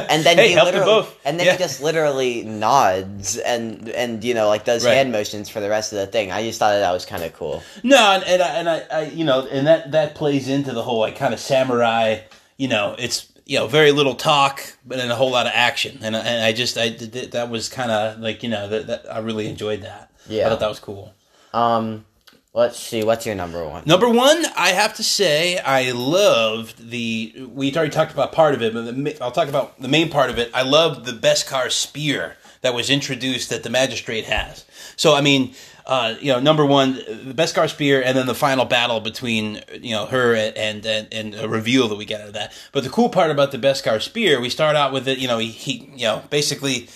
And 0.09 0.23
then 0.23 0.37
Hey, 0.37 0.49
he 0.49 0.55
literally, 0.55 0.85
both. 0.85 1.19
and 1.25 1.37
then 1.37 1.45
Yeah. 1.47 1.51
he 1.53 1.57
just 1.57 1.81
literally 1.83 2.43
nods 2.43 3.37
and 3.37 3.89
and 3.89 4.23
you 4.23 4.33
know 4.33 4.47
like 4.47 4.63
does 4.63 4.85
Right. 4.85 4.93
hand 4.95 5.11
motions 5.11 5.49
for 5.49 5.59
the 5.59 5.69
rest 5.69 5.91
of 5.91 5.99
the 5.99 6.07
thing. 6.07 6.31
I 6.31 6.43
just 6.43 6.59
thought 6.59 6.71
that, 6.73 6.79
that 6.79 6.93
was 6.93 7.05
kind 7.05 7.23
of 7.23 7.33
cool. 7.33 7.61
No, 7.83 7.97
and, 8.13 8.23
and, 8.23 8.41
I, 8.41 8.47
and 8.59 8.69
I, 8.69 8.79
I, 8.91 9.01
you 9.09 9.25
know, 9.25 9.45
and 9.47 9.67
that 9.67 9.91
that 9.91 10.15
plays 10.15 10.47
into 10.47 10.71
the 10.73 10.81
whole 10.83 10.99
like 10.99 11.17
kind 11.17 11.33
of 11.33 11.39
samurai. 11.41 12.19
You 12.55 12.69
know, 12.69 12.95
it's 12.97 13.27
you 13.47 13.57
know 13.57 13.67
very 13.67 13.91
little 13.91 14.15
talk, 14.15 14.61
but 14.85 14.97
then 14.97 15.09
a 15.09 15.15
whole 15.15 15.31
lot 15.31 15.45
of 15.47 15.53
action, 15.55 15.99
and 16.01 16.15
I- 16.15 16.19
and 16.19 16.43
I 16.45 16.51
just 16.53 16.77
I 16.77 16.89
did 16.89 17.11
that- 17.13 17.31
that 17.31 17.49
was 17.49 17.69
kind 17.69 17.91
of 17.91 18.19
like 18.19 18.43
you 18.43 18.49
know 18.49 18.67
that, 18.67 18.87
that 18.87 19.05
I 19.11 19.19
really 19.19 19.47
enjoyed 19.47 19.81
that. 19.83 20.11
Yeah. 20.27 20.45
I 20.45 20.49
thought 20.49 20.59
that 20.59 20.69
was 20.69 20.79
cool. 20.79 21.13
Um, 21.53 22.05
let's 22.53 22.77
see, 22.79 23.03
what's 23.03 23.25
your 23.25 23.35
number 23.35 23.65
one? 23.67 23.83
Number 23.85 24.09
one, 24.09 24.45
I 24.57 24.69
have 24.69 24.93
to 24.95 25.03
say, 25.03 25.57
I 25.59 25.91
loved 25.91 26.89
the. 26.89 27.47
We 27.53 27.73
already 27.75 27.91
talked 27.91 28.11
about 28.13 28.31
part 28.31 28.53
of 28.53 28.61
it, 28.61 28.73
but 28.73 28.83
the, 28.85 29.17
I'll 29.21 29.31
talk 29.31 29.47
about 29.47 29.79
the 29.81 29.87
main 29.87 30.09
part 30.09 30.29
of 30.29 30.37
it. 30.37 30.51
I 30.53 30.63
loved 30.63 31.05
the 31.05 31.13
Beskar 31.13 31.71
spear 31.71 32.35
that 32.61 32.73
was 32.73 32.89
introduced 32.89 33.49
that 33.49 33.63
the 33.63 33.69
magistrate 33.69 34.25
has. 34.25 34.65
So, 34.95 35.13
I 35.15 35.21
mean, 35.21 35.53
uh, 35.87 36.15
you 36.19 36.33
know, 36.33 36.39
number 36.39 36.65
one, 36.65 36.95
the 36.95 37.33
Beskar 37.33 37.69
spear, 37.69 38.03
and 38.03 38.17
then 38.17 38.27
the 38.27 38.35
final 38.35 38.65
battle 38.65 38.99
between 38.99 39.61
you 39.81 39.91
know 39.91 40.05
her 40.05 40.35
and 40.35 40.85
and 40.85 41.07
and 41.11 41.33
a 41.33 41.47
reveal 41.47 41.87
that 41.87 41.95
we 41.95 42.03
get 42.03 42.19
out 42.19 42.27
of 42.27 42.33
that. 42.33 42.53
But 42.73 42.83
the 42.83 42.89
cool 42.89 43.07
part 43.07 43.31
about 43.31 43.53
the 43.53 43.57
Beskar 43.57 44.01
spear, 44.01 44.41
we 44.41 44.49
start 44.49 44.75
out 44.75 44.91
with 44.91 45.07
it. 45.07 45.17
You 45.17 45.29
know, 45.29 45.37
he, 45.37 45.47
he 45.47 45.89
you 45.95 46.05
know 46.05 46.23
basically 46.29 46.89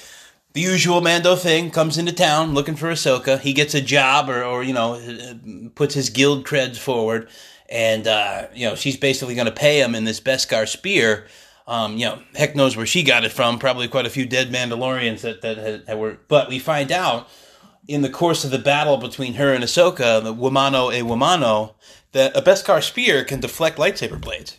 the 0.51 0.59
usual 0.59 0.99
Mando 0.99 1.37
thing 1.37 1.71
comes 1.71 1.97
into 1.97 2.11
town 2.11 2.53
looking 2.53 2.75
for 2.75 2.91
Ahsoka. 2.91 3.39
He 3.39 3.53
gets 3.53 3.73
a 3.73 3.81
job 3.81 4.29
or, 4.29 4.43
or 4.43 4.61
you 4.61 4.73
know, 4.73 4.99
puts 5.75 5.93
his 5.93 6.09
guild 6.09 6.45
creds 6.45 6.77
forward. 6.77 7.29
And, 7.69 8.05
uh, 8.05 8.47
you 8.53 8.67
know, 8.67 8.75
she's 8.75 8.97
basically 8.97 9.33
going 9.35 9.45
to 9.45 9.53
pay 9.53 9.81
him 9.81 9.95
in 9.95 10.03
this 10.03 10.19
Beskar 10.19 10.67
spear. 10.67 11.27
Um, 11.67 11.95
you 11.95 12.05
know, 12.05 12.21
heck 12.35 12.53
knows 12.53 12.75
where 12.75 12.85
she 12.85 13.01
got 13.01 13.23
it 13.23 13.31
from. 13.31 13.59
Probably 13.59 13.87
quite 13.87 14.05
a 14.05 14.09
few 14.09 14.25
dead 14.25 14.51
Mandalorians 14.51 15.21
that, 15.21 15.41
that, 15.41 15.57
had, 15.57 15.85
that 15.85 15.97
were. 15.97 16.17
But 16.27 16.49
we 16.49 16.59
find 16.59 16.91
out 16.91 17.29
in 17.91 18.01
the 18.01 18.09
course 18.09 18.43
of 18.45 18.51
the 18.51 18.59
battle 18.59 18.97
between 18.97 19.33
her 19.33 19.53
and 19.53 19.63
Ahsoka, 19.63 20.23
the 20.23 20.33
Wamano 20.33 20.97
a 20.97 21.03
Wamano, 21.03 21.73
that 22.13 22.35
a 22.35 22.41
Beskar 22.41 22.81
spear 22.81 23.23
can 23.23 23.39
deflect 23.39 23.77
lightsaber 23.77 24.19
blades. 24.19 24.57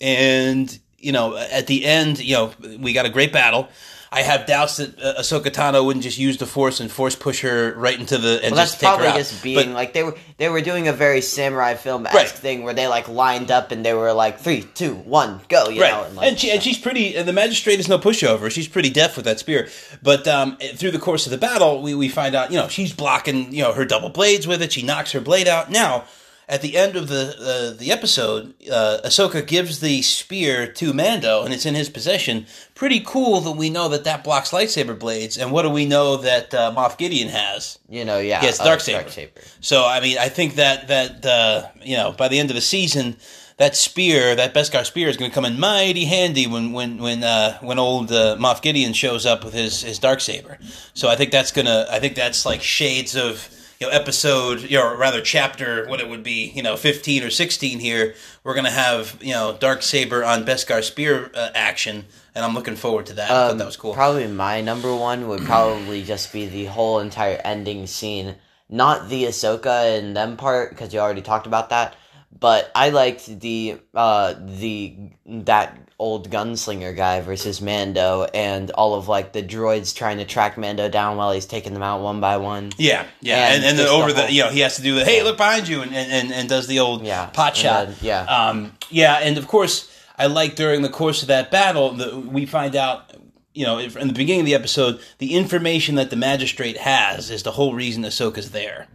And 0.00 0.78
you 0.98 1.12
know 1.12 1.36
at 1.36 1.66
the 1.66 1.84
end 1.84 2.18
you 2.18 2.34
know 2.34 2.52
we 2.80 2.92
got 2.92 3.06
a 3.06 3.10
great 3.10 3.32
battle 3.32 3.68
i 4.10 4.22
have 4.22 4.46
doubts 4.46 4.78
that 4.78 4.98
uh, 5.00 5.20
ahsoka 5.20 5.50
tano 5.50 5.84
wouldn't 5.84 6.02
just 6.02 6.18
use 6.18 6.36
the 6.38 6.46
force 6.46 6.80
and 6.80 6.90
force 6.90 7.14
push 7.14 7.42
her 7.42 7.74
right 7.76 7.98
into 8.00 8.16
the 8.18 8.34
and 8.42 8.52
Well, 8.52 8.56
that's 8.56 8.70
just 8.72 8.80
take 8.80 8.88
her 8.90 8.94
probably 8.96 9.08
out. 9.12 9.16
just 9.16 9.42
being 9.42 9.56
But- 9.70 9.74
like 9.74 9.92
they 9.92 10.02
were 10.02 10.14
they 10.38 10.48
were 10.48 10.60
doing 10.60 10.88
a 10.88 10.92
very 10.92 11.20
samurai 11.20 11.74
film 11.74 12.06
esque 12.06 12.14
Right. 12.16 12.28
thing 12.28 12.62
where 12.64 12.74
they 12.74 12.86
like 12.86 13.08
lined 13.08 13.50
up 13.50 13.70
and 13.72 13.84
they 13.84 13.92
were 13.92 14.12
like 14.12 14.38
three, 14.40 14.62
two, 14.62 14.94
one, 14.94 15.40
go. 15.48 15.68
You 15.68 15.82
Right, 15.82 15.90
know, 15.92 16.04
and, 16.04 16.16
like, 16.16 16.38
she, 16.38 16.50
and 16.52 16.62
she's 16.62 16.78
pretty. 16.78 17.16
And 17.16 17.26
the 17.28 17.32
magistrate 17.32 17.80
is 17.80 17.88
no 17.88 17.98
pushover. 17.98 18.48
She's 18.50 18.68
pretty 18.68 18.88
deft 18.90 19.16
with 19.16 19.24
that 19.24 19.40
spear. 19.40 19.68
But 20.02 20.28
um, 20.28 20.56
through 20.76 20.92
the 20.92 20.98
course 21.00 21.26
of 21.26 21.32
the 21.32 21.38
battle, 21.38 21.82
we, 21.82 21.92
we 21.94 22.08
find 22.08 22.36
out, 22.36 22.52
you 22.52 22.56
know, 22.56 22.68
she's 22.68 22.92
blocking, 22.92 23.52
you 23.52 23.62
know, 23.64 23.72
her 23.72 23.84
double 23.84 24.10
blades 24.10 24.46
with 24.46 24.62
it. 24.62 24.72
She 24.72 24.82
knocks 24.82 25.10
her 25.12 25.20
blade 25.20 25.48
out. 25.48 25.70
Now, 25.72 26.04
at 26.48 26.62
the 26.62 26.76
end 26.76 26.96
of 26.96 27.08
the 27.08 27.34
uh, 27.38 27.76
the 27.78 27.92
episode, 27.92 28.54
uh, 28.70 28.98
Ahsoka 29.04 29.46
gives 29.46 29.80
the 29.80 30.00
spear 30.00 30.66
to 30.72 30.92
Mando, 30.94 31.44
and 31.44 31.52
it's 31.52 31.66
in 31.66 31.74
his 31.74 31.90
possession. 31.90 32.46
Pretty 32.74 33.00
cool 33.00 33.40
that 33.42 33.52
we 33.52 33.68
know 33.68 33.88
that 33.88 34.04
that 34.04 34.24
blocks 34.24 34.50
lightsaber 34.50 34.98
blades. 34.98 35.36
And 35.36 35.52
what 35.52 35.62
do 35.62 35.70
we 35.70 35.84
know 35.84 36.16
that 36.16 36.54
uh, 36.54 36.72
Moff 36.74 36.96
Gideon 36.96 37.28
has? 37.28 37.78
you 37.88 38.04
know, 38.04 38.18
yeah, 38.18 38.42
Yes, 38.42 38.60
uh, 38.60 38.64
Darksaber. 38.64 39.04
Darksaber. 39.04 39.54
So 39.60 39.84
I 39.84 40.00
mean, 40.00 40.16
I 40.18 40.28
think 40.28 40.54
that 40.54 40.88
that 40.88 41.26
uh, 41.26 41.68
you 41.82 41.96
know 41.96 42.12
by 42.12 42.28
the 42.28 42.38
end 42.38 42.50
of 42.50 42.54
the 42.56 42.62
season, 42.62 43.16
that 43.58 43.76
spear, 43.76 44.34
that 44.34 44.54
Beskar 44.54 44.86
spear, 44.86 45.08
is 45.08 45.18
going 45.18 45.30
to 45.30 45.34
come 45.34 45.44
in 45.44 45.60
mighty 45.60 46.06
handy 46.06 46.46
when 46.46 46.72
when 46.72 46.96
when 46.98 47.22
uh, 47.24 47.58
when 47.58 47.78
old 47.78 48.10
uh, 48.10 48.36
Moff 48.36 48.62
Gideon 48.62 48.94
shows 48.94 49.26
up 49.26 49.44
with 49.44 49.52
his 49.52 49.82
his 49.82 49.98
dark 49.98 50.20
saber. 50.20 50.58
So 50.94 51.08
I 51.08 51.16
think 51.16 51.30
that's 51.30 51.52
gonna. 51.52 51.86
I 51.90 51.98
think 51.98 52.14
that's 52.14 52.46
like 52.46 52.62
shades 52.62 53.14
of 53.16 53.50
you 53.78 53.86
know 53.86 53.92
episode, 53.92 54.62
you 54.62 54.76
know, 54.78 54.84
or 54.88 54.96
rather 54.96 55.20
chapter, 55.20 55.86
what 55.86 56.00
it 56.00 56.08
would 56.08 56.22
be, 56.22 56.50
you 56.54 56.62
know, 56.62 56.76
fifteen 56.76 57.22
or 57.22 57.30
sixteen. 57.30 57.78
Here 57.78 58.14
we're 58.44 58.54
gonna 58.54 58.70
have 58.70 59.18
you 59.20 59.32
know 59.32 59.56
dark 59.58 59.82
saber 59.82 60.24
on 60.24 60.44
Beskar 60.44 60.82
spear 60.82 61.30
uh, 61.34 61.50
action, 61.54 62.06
and 62.34 62.44
I'm 62.44 62.54
looking 62.54 62.76
forward 62.76 63.06
to 63.06 63.12
that. 63.14 63.30
I 63.30 63.34
thought 63.34 63.50
Um, 63.52 63.58
that 63.58 63.66
was 63.66 63.76
cool. 63.76 63.94
Probably 63.94 64.26
my 64.26 64.60
number 64.60 64.94
one 64.94 65.28
would 65.28 65.42
probably 65.42 66.02
just 66.02 66.32
be 66.32 66.46
the 66.46 66.66
whole 66.66 66.98
entire 66.98 67.40
ending 67.44 67.86
scene. 67.86 68.36
Not 68.70 69.08
the 69.08 69.24
Ahsoka 69.24 69.98
and 69.98 70.14
them 70.14 70.36
part 70.36 70.70
because 70.70 70.92
you 70.92 71.00
already 71.00 71.22
talked 71.22 71.46
about 71.46 71.70
that. 71.70 71.94
But 72.36 72.70
I 72.74 72.90
liked 72.90 73.40
the 73.40 73.78
uh 73.94 74.34
the 74.38 74.94
that 75.26 75.76
old 75.98 76.30
gunslinger 76.30 76.94
guy 76.94 77.20
versus 77.20 77.60
Mando 77.60 78.24
and 78.32 78.70
all 78.70 78.94
of 78.94 79.08
like 79.08 79.32
the 79.32 79.42
droids 79.42 79.94
trying 79.96 80.18
to 80.18 80.24
track 80.24 80.56
Mando 80.56 80.88
down 80.88 81.16
while 81.16 81.32
he's 81.32 81.46
taking 81.46 81.72
them 81.74 81.82
out 81.82 82.00
one 82.02 82.20
by 82.20 82.36
one. 82.36 82.70
Yeah, 82.78 83.04
yeah, 83.20 83.46
And 83.46 83.54
and, 83.56 83.64
and 83.64 83.64
then 83.64 83.76
just 83.86 83.88
the 83.88 83.92
over 84.02 84.12
the, 84.12 84.32
you 84.32 84.44
know 84.44 84.50
he 84.50 84.60
has 84.60 84.76
to 84.76 84.82
do 84.82 84.94
the 84.94 85.04
hey 85.04 85.22
look 85.24 85.36
behind 85.36 85.66
you 85.66 85.82
and 85.82 85.92
and, 85.92 86.32
and, 86.32 86.48
does 86.48 86.68
the 86.68 86.78
old 86.78 87.04
Yeah, 87.04 87.26
pot 87.26 87.56
shot. 87.56 87.88
then- 87.88 87.96
yeah. 88.02 88.22
um, 88.24 88.72
yeah, 88.90 89.16
and 89.16 89.36
of 89.38 89.48
course 89.48 89.92
I 90.16 90.26
like 90.26 90.54
during 90.54 90.82
the 90.82 90.88
course 90.88 91.22
of 91.22 91.28
that 91.28 91.50
battle 91.50 91.92
that 91.94 92.14
we 92.26 92.46
find 92.46 92.76
out. 92.76 93.12
You 93.54 93.64
know, 93.66 93.78
in 93.78 94.06
the 94.06 94.14
beginning 94.14 94.40
of 94.42 94.46
the 94.46 94.54
episode, 94.54 95.00
the 95.18 95.34
information 95.34 95.96
that 95.96 96.10
the 96.10 96.16
magistrate 96.16 96.76
has 96.76 97.28
is 97.28 97.42
the 97.42 97.50
whole 97.50 97.74
reason 97.74 98.04
Ahsoka's 98.04 98.52
there. 98.52 98.86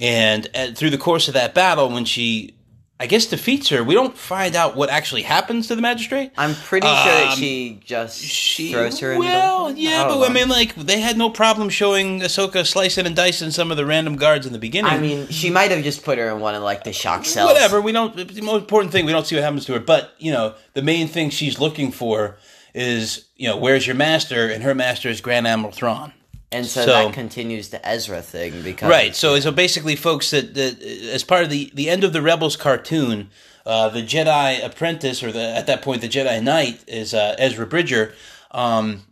And 0.00 0.48
through 0.74 0.88
the 0.90 0.96
course 0.98 1.28
of 1.28 1.34
that 1.34 1.52
battle, 1.54 1.90
when 1.90 2.06
she, 2.06 2.55
I 2.98 3.06
guess, 3.06 3.26
defeats 3.26 3.68
her, 3.68 3.84
we 3.84 3.92
don't 3.92 4.16
find 4.16 4.56
out 4.56 4.74
what 4.74 4.88
actually 4.88 5.20
happens 5.20 5.68
to 5.68 5.76
the 5.76 5.82
magistrate. 5.82 6.30
I'm 6.38 6.54
pretty 6.54 6.86
sure 6.86 6.94
that 6.94 7.32
Um, 7.32 7.38
she 7.38 7.78
just 7.84 8.18
She 8.22 8.72
throws 8.72 8.98
her 9.00 9.12
in 9.12 9.18
well, 9.18 9.66
the 9.72 9.78
yeah, 9.78 10.04
don't 10.08 10.18
but 10.18 10.30
I 10.30 10.32
mean, 10.32 10.48
like 10.48 10.74
they 10.74 11.00
had 11.00 11.18
no 11.18 11.28
problem 11.28 11.68
showing 11.68 12.20
Ahsoka 12.20 12.66
slicing 12.66 13.04
and 13.04 13.14
dicing 13.14 13.50
some 13.50 13.70
of 13.70 13.76
the 13.76 13.84
random 13.84 14.16
guards 14.16 14.46
in 14.46 14.54
the 14.54 14.58
beginning. 14.58 14.90
I 14.92 14.98
mean, 14.98 15.28
she 15.28 15.50
might 15.50 15.70
have 15.72 15.84
just 15.84 16.04
put 16.04 16.16
her 16.16 16.30
in 16.30 16.40
one 16.40 16.54
of 16.54 16.62
like 16.62 16.84
the 16.84 16.92
shock 16.94 17.26
cells. 17.26 17.52
whatever. 17.52 17.82
We 17.82 17.92
don't. 17.92 18.16
The 18.16 18.40
most 18.40 18.62
important 18.62 18.92
thing 18.92 19.04
we 19.04 19.12
don't 19.12 19.26
see 19.26 19.36
what 19.36 19.44
happens 19.44 19.66
to 19.66 19.74
her, 19.74 19.80
but 19.80 20.14
you 20.18 20.32
know, 20.32 20.54
the 20.72 20.82
main 20.82 21.06
thing 21.06 21.28
she's 21.28 21.60
looking 21.60 21.92
for 21.92 22.38
is 22.74 23.26
you 23.36 23.46
know, 23.46 23.58
where's 23.58 23.86
your 23.86 23.96
master? 23.96 24.48
And 24.48 24.62
her 24.62 24.74
master 24.74 25.10
is 25.10 25.20
Grand 25.20 25.46
Admiral 25.46 25.72
Thrawn. 25.72 26.14
And 26.52 26.64
so, 26.66 26.82
So- 26.82 26.92
that 26.92 27.12
continues 27.12 27.68
the 27.70 27.86
Ezra 27.86 28.22
thing 28.22 28.62
because 28.62 28.88
Right. 28.88 29.14
So, 29.16 29.38
so 29.40 29.50
basically, 29.50 29.96
folks, 29.96 30.30
that, 30.30 30.54
that 30.54 30.80
as 30.82 31.24
part 31.24 31.42
of 31.44 31.50
the 31.50 31.70
the 31.74 31.90
end 31.90 32.04
of 32.04 32.12
the 32.12 32.22
Rebels 32.22 32.56
cartoon, 32.56 33.30
uh, 33.64 33.88
the 33.88 34.02
Jedi 34.02 34.64
apprentice, 34.64 35.22
or 35.24 35.32
the 35.32 35.56
at 35.56 35.66
that 35.66 35.82
point 35.82 36.02
the 36.02 36.08
Jedi 36.08 36.42
Knight, 36.42 36.84
is 36.86 37.12
uh, 37.14 37.34
Ezra 37.38 37.66
Bridger. 37.66 38.14
Um, 38.52 39.02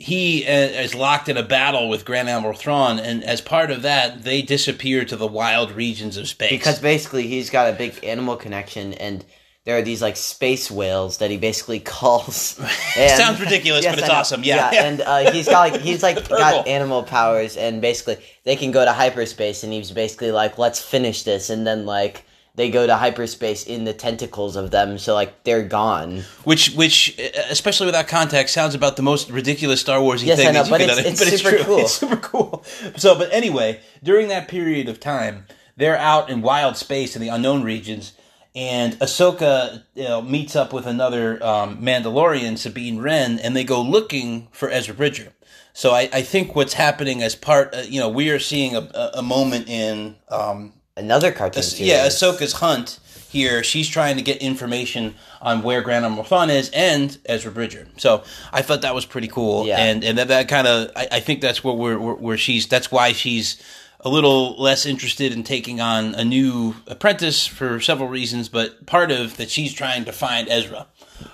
he 0.00 0.46
uh, 0.46 0.50
is 0.50 0.94
locked 0.94 1.28
in 1.28 1.36
a 1.36 1.42
battle 1.42 1.88
with 1.88 2.04
Grand 2.04 2.28
Admiral 2.28 2.54
Thrawn, 2.54 2.98
and 3.00 3.24
as 3.24 3.40
part 3.40 3.70
of 3.70 3.82
that, 3.82 4.22
they 4.22 4.42
disappear 4.42 5.04
to 5.04 5.16
the 5.16 5.26
wild 5.26 5.72
regions 5.72 6.16
of 6.16 6.28
space. 6.28 6.50
because 6.50 6.78
basically 6.80 7.26
he's 7.26 7.50
got 7.50 7.68
a 7.68 7.72
big 7.72 7.98
animal 8.04 8.36
connection 8.36 8.94
and 8.94 9.24
there 9.68 9.76
are 9.76 9.82
these 9.82 10.00
like 10.00 10.16
space 10.16 10.70
whales 10.70 11.18
that 11.18 11.30
he 11.30 11.36
basically 11.36 11.78
calls. 11.96 12.58
And, 12.96 13.10
Sounds 13.20 13.38
ridiculous, 13.38 13.84
but 13.84 13.98
it's 13.98 14.08
awesome. 14.18 14.42
Yeah. 14.42 14.70
and 14.72 15.00
uh, 15.02 15.30
he's 15.30 15.46
got 15.46 15.70
like 15.72 15.80
he's 15.82 16.02
like 16.02 16.26
got 16.28 16.66
animal 16.66 17.02
powers, 17.02 17.56
and 17.58 17.80
basically 17.82 18.16
they 18.44 18.56
can 18.56 18.70
go 18.72 18.82
to 18.84 18.92
hyperspace, 18.92 19.62
and 19.62 19.72
he's 19.72 19.90
basically 19.92 20.32
like, 20.32 20.56
let's 20.56 20.80
finish 20.80 21.22
this, 21.22 21.50
and 21.50 21.66
then 21.66 21.84
like 21.84 22.24
they 22.54 22.70
go 22.70 22.86
to 22.86 22.96
hyperspace 22.96 23.66
in 23.66 23.84
the 23.84 23.92
tentacles 23.92 24.56
of 24.56 24.70
them, 24.72 24.96
so 24.98 25.12
like 25.14 25.44
they're 25.44 25.62
gone. 25.62 26.24
which, 26.44 26.70
which, 26.74 27.16
uh, 27.20 27.42
especially 27.50 27.86
without 27.86 28.08
context, 28.08 28.52
sounds 28.54 28.74
about 28.74 28.96
the 28.96 29.02
most 29.02 29.30
ridiculous 29.30 29.80
Star 29.82 30.00
Warsy 30.00 30.24
Yes, 30.26 30.38
thing. 30.38 30.48
I 30.48 30.52
know, 30.52 30.64
but 30.68 30.80
it's- 30.80 30.98
it's 31.22 31.40
super 31.42 31.56
true. 31.56 31.64
cool. 31.64 31.78
It's 31.80 31.94
super 31.94 32.16
cool. 32.16 32.64
So, 32.96 33.16
but 33.16 33.32
anyway, 33.32 33.78
during 34.02 34.26
that 34.28 34.48
period 34.48 34.88
of 34.88 34.98
time, 34.98 35.44
they're 35.76 35.98
out 35.98 36.30
in 36.30 36.42
wild 36.42 36.76
space 36.76 37.14
in 37.14 37.22
the 37.22 37.28
unknown 37.28 37.62
regions, 37.62 38.12
and 38.58 38.94
Ahsoka 38.94 39.84
you 39.94 40.02
know, 40.02 40.20
meets 40.20 40.56
up 40.56 40.72
with 40.72 40.84
another 40.84 41.40
um, 41.44 41.80
Mandalorian, 41.80 42.58
Sabine 42.58 42.98
Wren, 42.98 43.38
and 43.38 43.54
they 43.54 43.62
go 43.62 43.80
looking 43.80 44.48
for 44.50 44.68
Ezra 44.68 44.94
Bridger. 44.94 45.32
So 45.72 45.92
I, 45.92 46.08
I 46.12 46.22
think 46.22 46.56
what's 46.56 46.72
happening 46.72 47.22
as 47.22 47.36
part, 47.36 47.72
uh, 47.72 47.82
you 47.88 48.00
know, 48.00 48.08
we 48.08 48.30
are 48.30 48.40
seeing 48.40 48.74
a, 48.74 49.12
a, 49.14 49.22
moment 49.22 49.68
in 49.68 50.16
um, 50.28 50.72
Another 50.96 51.30
cartoon 51.30 51.62
series. 51.62 51.88
yeah, 51.88 52.08
Ahsoka's 52.08 52.54
hunt 52.54 52.98
here. 53.28 53.62
She's 53.62 53.88
trying 53.88 54.16
to 54.16 54.22
get 54.22 54.38
information 54.38 55.14
on 55.40 55.62
where 55.62 55.80
Grand 55.80 56.04
Admiral 56.04 56.24
Thrawn 56.24 56.50
is 56.50 56.68
and 56.70 57.16
Ezra 57.26 57.52
Bridger. 57.52 57.86
So 57.96 58.24
I 58.52 58.62
thought 58.62 58.82
that 58.82 58.96
was 58.96 59.06
pretty 59.06 59.28
cool. 59.28 59.68
Yeah. 59.68 59.78
And 59.78 60.02
and 60.02 60.18
that, 60.18 60.26
that 60.28 60.48
kind 60.48 60.66
of 60.66 60.90
I, 60.96 61.06
I 61.12 61.20
think 61.20 61.40
that's 61.40 61.62
where 61.62 61.74
we're 61.74 61.96
where, 61.96 62.14
where 62.14 62.36
she's 62.36 62.66
that's 62.66 62.90
why 62.90 63.12
she's 63.12 63.62
a 64.00 64.08
little 64.08 64.60
less 64.60 64.86
interested 64.86 65.32
in 65.32 65.42
taking 65.42 65.80
on 65.80 66.14
a 66.14 66.24
new 66.24 66.76
apprentice 66.86 67.46
for 67.46 67.80
several 67.80 68.08
reasons, 68.08 68.48
but 68.48 68.86
part 68.86 69.10
of 69.10 69.36
that 69.38 69.50
she's 69.50 69.72
trying 69.72 70.04
to 70.04 70.12
find 70.12 70.48
Ezra. 70.48 70.86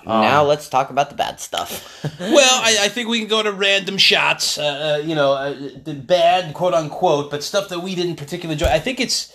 now 0.05 0.43
let's 0.43 0.67
talk 0.67 0.89
about 0.89 1.09
the 1.09 1.15
bad 1.15 1.39
stuff. 1.39 1.91
Well, 2.19 2.61
I, 2.63 2.85
I 2.85 2.89
think 2.89 3.09
we 3.09 3.19
can 3.19 3.27
go 3.27 3.43
to 3.43 3.51
random 3.51 3.97
shots, 3.97 4.57
uh, 4.57 4.99
uh, 5.01 5.05
you 5.05 5.15
know, 5.15 5.33
uh, 5.33 5.53
the 5.83 5.93
bad 5.93 6.53
quote 6.53 6.73
unquote, 6.73 7.29
but 7.29 7.43
stuff 7.43 7.69
that 7.69 7.79
we 7.79 7.93
didn't 7.93 8.15
particularly 8.15 8.53
enjoy. 8.53 8.67
I 8.67 8.79
think 8.79 8.99
it's 8.99 9.33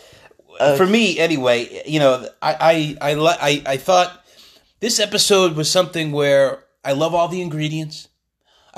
for 0.77 0.87
me 0.87 1.19
anyway. 1.19 1.83
You 1.87 2.01
know, 2.01 2.29
I 2.43 2.97
I 3.01 3.13
I, 3.13 3.37
I 3.41 3.63
I 3.67 3.77
thought 3.77 4.25
this 4.81 4.99
episode 4.99 5.57
was 5.57 5.71
something 5.71 6.13
where 6.13 6.65
I 6.85 6.93
love 6.93 7.15
all 7.15 7.29
the 7.29 7.43
ingredients. 7.43 8.09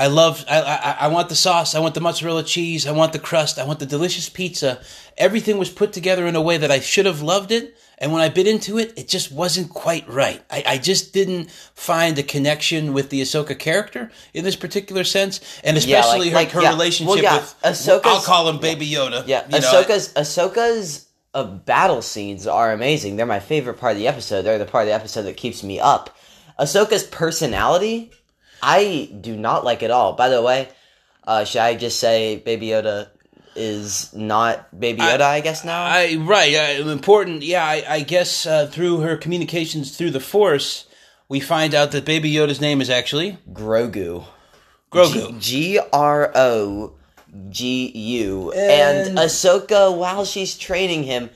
I 0.03 0.09
love. 0.09 0.45
I, 0.49 0.61
I 0.61 0.97
I 1.07 1.09
want 1.09 1.29
the 1.29 1.35
sauce. 1.37 1.75
I 1.75 1.81
want 1.81 1.95
the 1.95 2.01
mozzarella 2.01 2.43
cheese. 2.43 2.87
I 2.87 2.93
want 2.93 3.13
the 3.13 3.19
crust. 3.19 3.59
I 3.59 3.65
want 3.65 3.79
the 3.79 3.87
delicious 3.87 4.29
pizza. 4.29 4.81
Everything 5.17 5.59
was 5.59 5.71
put 5.71 5.93
together 5.93 6.27
in 6.27 6.37
a 6.37 6.41
way 6.49 6.57
that 6.59 6.71
I 6.71 6.81
should 6.81 7.07
have 7.07 7.23
loved 7.23 7.53
it. 7.53 7.77
And 7.99 8.13
when 8.13 8.21
I 8.21 8.29
bit 8.31 8.49
into 8.49 8.79
it, 8.79 8.93
it 8.97 9.07
just 9.07 9.31
wasn't 9.31 9.71
quite 9.71 10.09
right. 10.09 10.43
I, 10.51 10.65
I 10.75 10.79
just 10.79 11.13
didn't 11.13 11.51
find 11.75 12.19
a 12.19 12.25
connection 12.25 12.93
with 12.95 13.11
the 13.11 13.21
Ahsoka 13.23 13.57
character 13.57 14.11
in 14.35 14.43
this 14.45 14.57
particular 14.57 15.05
sense, 15.05 15.39
and 15.63 15.77
Yeah, 15.77 15.99
like- 15.99 16.05
especially 16.05 16.29
her, 16.31 16.35
like, 16.35 16.51
her 16.51 16.63
yeah. 16.63 16.71
relationship 16.71 17.15
Well, 17.15 17.23
yeah, 17.23 17.37
with. 17.37 17.55
Ahsoka's- 17.63 18.01
I'll 18.05 18.21
call 18.23 18.49
him 18.49 18.59
Baby 18.59 18.89
Yoda. 18.91 19.23
Yeah, 19.29 19.45
you 19.45 19.61
know. 19.61 19.73
Ahsoka's 19.73 20.13
Ahsoka's 20.15 21.07
uh, 21.33 21.45
battle 21.45 22.03
scenes 22.03 22.49
are 22.49 22.73
amazing. 22.73 23.15
They're 23.17 23.25
my 23.39 23.39
favorite 23.41 23.79
part 23.79 23.93
of 23.93 23.99
the 23.99 24.09
episode. 24.09 24.43
They're 24.43 24.59
the 24.59 24.65
part 24.75 24.83
of 24.83 24.89
the 24.89 24.95
episode 24.95 25.23
that 25.23 25.37
keeps 25.37 25.63
me 25.63 25.79
up. 25.79 26.17
Ahsoka's 26.59 27.05
personality, 27.05 28.11
I 28.63 29.11
do 29.21 29.37
not 29.37 29.65
like 29.65 29.83
it 29.83 29.87
at 29.87 29.91
all. 29.91 30.13
By 30.13 30.29
the 30.29 30.41
way, 30.41 30.69
uh, 31.27 31.45
should 31.45 31.61
I 31.63 31.75
just 31.75 31.99
say 31.99 32.37
Baby 32.37 32.69
Yoda 32.69 33.09
is 33.57 34.13
not 34.15 34.79
Baby 34.79 35.03
Yoda? 35.03 35.21
I, 35.21 35.41
guess 35.41 35.65
now. 35.65 35.83
I 35.85 36.17
right 36.21 36.55
uh, 36.55 36.89
important. 36.89 37.43
Yeah, 37.43 37.65
I, 37.65 37.85
I 37.89 38.01
guess 38.01 38.47
uh, 38.47 38.67
through 38.67 39.01
her 39.01 39.17
communications 39.17 39.97
through 39.97 40.13
the 40.13 40.21
Force, 40.21 40.87
we 41.29 41.41
find 41.41 41.75
out 41.75 41.91
that 41.93 42.05
Baby 42.05 42.33
Yoda's 42.33 42.61
name 42.61 42.81
is 42.81 42.89
actually 42.89 43.39
Grogu. 43.53 44.25
Grogu. 44.91 45.41
G 45.41 45.81
R 45.93 46.31
O 46.35 46.95
G 47.49 47.91
U. 47.95 48.53
And 48.53 49.09
And- 49.09 49.19
Ahsoka, 49.19 49.97
while 49.97 50.25
she's 50.25 50.57
training 50.57 51.03
him, 51.05 51.31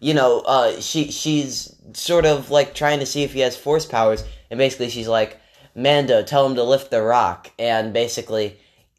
you 0.00 0.12
know, 0.12 0.40
uh, 0.40 0.80
she 0.80 1.10
she's 1.10 1.74
sort 1.94 2.26
of 2.26 2.50
like 2.50 2.74
trying 2.74 2.98
to 3.00 3.06
see 3.06 3.22
if 3.22 3.32
he 3.32 3.40
has 3.40 3.56
force 3.56 3.86
powers, 3.86 4.24
and 4.50 4.58
basically 4.58 4.90
she's 4.90 5.08
like, 5.08 5.40
Mando, 5.76 6.22
tell 6.22 6.46
him 6.46 6.56
to 6.56 6.64
lift 6.64 6.90
the 6.90 7.02
rock, 7.02 7.52
and 7.58 7.92
basically. 7.92 8.58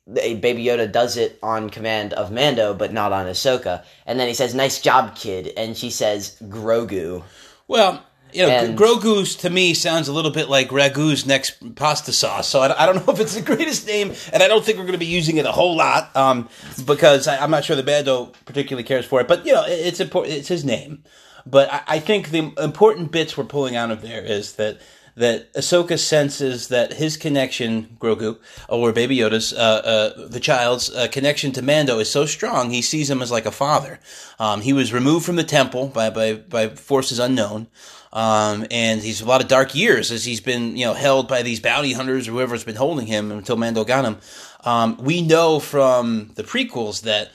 Baby 0.09 0.63
Yoda 0.63 0.89
does 0.89 1.17
it 1.17 1.37
on 1.43 1.69
command 1.69 2.13
of 2.13 2.31
Mando, 2.31 2.73
but 2.73 2.93
not 2.93 3.11
on 3.11 3.25
Ahsoka. 3.25 3.83
And 4.05 4.17
then 4.17 4.29
he 4.29 4.33
says, 4.33 4.55
"Nice 4.55 4.79
job, 4.79 5.17
kid," 5.17 5.51
and 5.57 5.75
she 5.75 5.89
says, 5.89 6.37
"Grogu." 6.43 7.23
Well, 7.67 8.01
you 8.31 8.43
know, 8.43 8.49
And- 8.49 8.77
Grogu's 8.77 9.35
to 9.37 9.49
me 9.49 9.73
sounds 9.73 10.07
a 10.07 10.13
little 10.13 10.31
bit 10.31 10.49
like 10.49 10.69
Ragu's 10.69 11.25
next 11.25 11.75
pasta 11.75 12.13
sauce. 12.13 12.47
So 12.47 12.61
I, 12.61 12.83
I 12.83 12.85
don't 12.85 13.05
know 13.05 13.13
if 13.13 13.19
it's 13.19 13.35
the 13.35 13.41
greatest 13.41 13.85
name, 13.85 14.13
and 14.31 14.41
I 14.41 14.47
don't 14.47 14.63
think 14.63 14.77
we're 14.77 14.85
going 14.85 14.93
to 14.93 14.97
be 14.97 15.05
using 15.05 15.37
it 15.37 15.45
a 15.45 15.51
whole 15.51 15.75
lot 15.75 16.15
um, 16.15 16.47
because 16.85 17.27
I, 17.27 17.37
I'm 17.43 17.51
not 17.51 17.65
sure 17.65 17.75
the 17.75 17.83
Bando 17.83 18.31
particularly 18.45 18.83
cares 18.83 19.05
for 19.05 19.19
it. 19.19 19.27
But 19.27 19.45
you 19.45 19.53
know, 19.53 19.65
it, 19.65 19.71
it's 19.87 19.99
important. 19.99 20.35
It's 20.35 20.47
his 20.47 20.63
name. 20.63 21.03
But 21.45 21.71
I, 21.71 21.81
I 21.87 21.99
think 21.99 22.29
the 22.31 22.53
important 22.63 23.11
bits 23.11 23.37
we're 23.37 23.43
pulling 23.43 23.75
out 23.75 23.91
of 23.91 24.01
there 24.01 24.23
is 24.23 24.53
that 24.53 24.79
that 25.17 25.51
Ahsoka 25.55 25.97
senses 25.97 26.67
that 26.67 26.93
his 26.93 27.17
connection, 27.17 27.97
Grogu, 27.99 28.37
or 28.69 28.93
Baby 28.93 29.17
Yoda's, 29.17 29.51
uh, 29.51 29.57
uh, 29.57 30.27
the 30.27 30.39
child's 30.39 30.93
uh, 30.93 31.07
connection 31.07 31.51
to 31.53 31.63
Mando 31.63 31.97
is 31.97 32.09
so 32.09 32.27
strong, 32.27 32.69
he 32.69 32.83
sees 32.83 33.09
him 33.09 33.23
as 33.23 33.31
like 33.31 33.47
a 33.47 33.51
father. 33.51 33.99
Um, 34.37 34.61
he 34.61 34.73
was 34.73 34.93
removed 34.93 35.25
from 35.25 35.35
the 35.35 35.43
temple 35.43 35.87
by, 35.87 36.11
by, 36.11 36.35
by 36.35 36.69
forces 36.69 37.17
unknown. 37.17 37.67
Um, 38.13 38.67
and 38.69 39.01
he's 39.01 39.21
a 39.21 39.25
lot 39.25 39.41
of 39.41 39.47
dark 39.47 39.73
years 39.73 40.11
as 40.11 40.23
he's 40.23 40.39
been, 40.39 40.77
you 40.77 40.85
know, 40.85 40.93
held 40.93 41.27
by 41.27 41.41
these 41.41 41.59
bounty 41.59 41.93
hunters 41.93 42.27
or 42.27 42.31
whoever's 42.31 42.63
been 42.63 42.75
holding 42.75 43.07
him 43.07 43.31
until 43.31 43.57
Mando 43.57 43.83
got 43.83 44.05
him. 44.05 44.17
Um, 44.63 44.97
we 44.97 45.21
know 45.23 45.59
from 45.59 46.31
the 46.35 46.43
prequels 46.43 47.01
that 47.01 47.31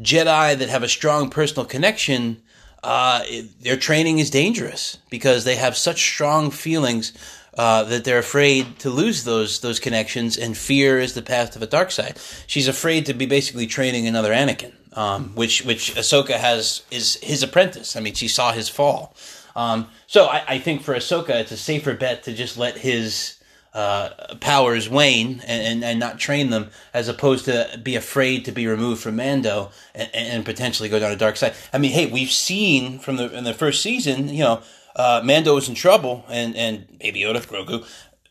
Jedi 0.00 0.56
that 0.56 0.68
have 0.68 0.82
a 0.82 0.88
strong 0.88 1.28
personal 1.28 1.66
connection 1.66 2.42
uh, 2.86 3.24
their 3.60 3.76
training 3.76 4.20
is 4.20 4.30
dangerous 4.30 4.98
because 5.10 5.42
they 5.44 5.56
have 5.56 5.76
such 5.76 5.98
strong 5.98 6.52
feelings 6.52 7.12
uh, 7.58 7.82
that 7.82 8.04
they're 8.04 8.18
afraid 8.18 8.78
to 8.78 8.90
lose 8.90 9.24
those 9.24 9.60
those 9.60 9.80
connections, 9.80 10.38
and 10.38 10.56
fear 10.56 11.00
is 11.00 11.14
the 11.14 11.22
path 11.22 11.50
to 11.50 11.58
the 11.58 11.66
dark 11.66 11.90
side. 11.90 12.16
She's 12.46 12.68
afraid 12.68 13.06
to 13.06 13.14
be 13.14 13.26
basically 13.26 13.66
training 13.66 14.06
another 14.06 14.32
Anakin, 14.32 14.72
um, 14.96 15.34
which 15.34 15.64
which 15.64 15.94
Ahsoka 15.96 16.34
has 16.34 16.82
is 16.92 17.16
his 17.22 17.42
apprentice. 17.42 17.96
I 17.96 18.00
mean, 18.00 18.14
she 18.14 18.28
saw 18.28 18.52
his 18.52 18.68
fall. 18.68 19.16
Um, 19.56 19.88
so 20.06 20.26
I, 20.26 20.44
I 20.46 20.58
think 20.58 20.82
for 20.82 20.94
Ahsoka, 20.94 21.30
it's 21.30 21.50
a 21.50 21.56
safer 21.56 21.94
bet 21.94 22.22
to 22.24 22.32
just 22.34 22.56
let 22.56 22.78
his 22.78 23.35
uh, 23.76 24.34
powers 24.40 24.88
wane 24.88 25.42
and, 25.46 25.62
and, 25.62 25.84
and 25.84 26.00
not 26.00 26.18
train 26.18 26.48
them, 26.48 26.70
as 26.94 27.08
opposed 27.08 27.44
to 27.44 27.78
be 27.82 27.94
afraid 27.94 28.42
to 28.46 28.50
be 28.50 28.66
removed 28.66 29.02
from 29.02 29.16
Mando 29.16 29.70
and, 29.94 30.08
and 30.14 30.44
potentially 30.46 30.88
go 30.88 30.98
down 30.98 31.12
a 31.12 31.16
dark 31.16 31.36
side. 31.36 31.52
I 31.74 31.78
mean, 31.78 31.90
hey, 31.90 32.06
we've 32.06 32.30
seen 32.30 32.98
from 32.98 33.16
the 33.16 33.30
in 33.36 33.44
the 33.44 33.52
first 33.52 33.82
season, 33.82 34.30
you 34.30 34.42
know, 34.42 34.62
uh, 34.96 35.20
Mando 35.22 35.54
was 35.54 35.68
in 35.68 35.74
trouble, 35.74 36.24
and 36.30 36.56
and 36.56 36.98
Baby 36.98 37.20
Yoda, 37.20 37.46
Grogu. 37.46 37.86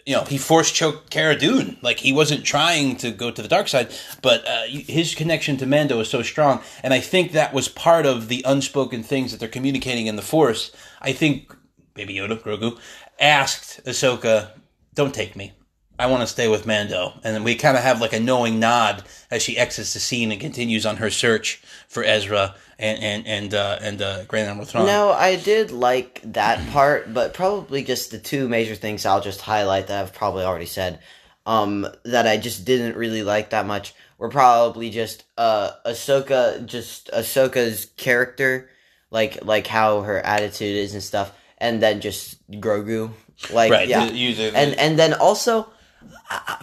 You 0.07 0.15
know, 0.15 0.23
he 0.23 0.39
force 0.39 0.71
choked 0.71 1.11
Cara 1.11 1.37
Dune. 1.37 1.77
Like 1.83 1.99
he 1.99 2.11
wasn't 2.11 2.43
trying 2.43 2.95
to 2.97 3.11
go 3.11 3.29
to 3.29 3.41
the 3.41 3.47
dark 3.47 3.67
side, 3.67 3.93
but 4.23 4.47
uh, 4.47 4.63
his 4.65 5.13
connection 5.13 5.57
to 5.57 5.67
Mando 5.67 5.99
is 5.99 6.09
so 6.09 6.23
strong, 6.23 6.63
and 6.81 6.91
I 6.91 7.01
think 7.01 7.33
that 7.33 7.53
was 7.53 7.67
part 7.67 8.07
of 8.07 8.29
the 8.29 8.43
unspoken 8.47 9.03
things 9.03 9.31
that 9.31 9.39
they're 9.39 9.47
communicating 9.47 10.07
in 10.07 10.15
the 10.15 10.23
Force. 10.23 10.71
I 11.03 11.11
think 11.13 11.55
Baby 11.93 12.15
Yoda, 12.15 12.41
Grogu, 12.41 12.79
asked 13.19 13.81
Ahsoka, 13.85 14.49
"Don't 14.95 15.13
take 15.13 15.35
me. 15.35 15.53
I 15.97 16.07
want 16.07 16.21
to 16.21 16.27
stay 16.27 16.47
with 16.47 16.65
Mando." 16.65 17.13
And 17.23 17.45
we 17.45 17.55
kind 17.55 17.77
of 17.77 17.83
have 17.83 18.01
like 18.01 18.13
a 18.13 18.19
knowing 18.19 18.59
nod 18.59 19.03
as 19.29 19.43
she 19.43 19.57
exits 19.57 19.93
the 19.93 19.99
scene 19.99 20.31
and 20.31 20.41
continues 20.41 20.85
on 20.85 20.97
her 20.97 21.09
search 21.09 21.61
for 21.87 22.03
Ezra 22.03 22.55
and 22.79 23.01
and 23.01 23.27
and 23.27 23.53
uh, 23.53 23.79
and 23.81 24.01
uh, 24.01 24.23
Grand 24.25 24.49
Admiral 24.49 24.65
Thrawn. 24.65 24.85
No, 24.85 25.11
I 25.11 25.35
did 25.35 25.71
like 25.71 26.21
that 26.23 26.67
part, 26.71 27.13
but 27.13 27.33
probably 27.33 27.83
just 27.83 28.11
the 28.11 28.19
two 28.19 28.47
major 28.49 28.75
things 28.75 29.05
I'll 29.05 29.21
just 29.21 29.41
highlight 29.41 29.87
that 29.87 30.01
I've 30.01 30.13
probably 30.13 30.43
already 30.43 30.65
said. 30.65 30.99
Um, 31.45 31.87
that 32.05 32.25
I 32.25 32.37
just 32.37 32.65
didn't 32.65 32.97
really 32.97 33.21
like 33.21 33.51
that 33.51 33.67
much 33.67 33.93
were 34.17 34.29
probably 34.29 34.89
just 34.89 35.23
uh 35.37 35.71
Ahsoka, 35.85 36.65
just 36.65 37.09
Ahsoka's 37.11 37.85
character, 37.97 38.69
like 39.11 39.43
like 39.45 39.67
how 39.67 40.01
her 40.01 40.19
attitude 40.19 40.75
is 40.75 40.93
and 40.93 41.03
stuff, 41.03 41.33
and 41.57 41.81
then 41.81 42.01
just 42.01 42.49
Grogu, 42.51 43.11
like 43.51 43.71
right? 43.71 43.87
yeah, 43.87 44.05
you- 44.05 44.11
and 44.55 44.73
and 44.79 44.99
then 44.99 45.13
also 45.13 45.69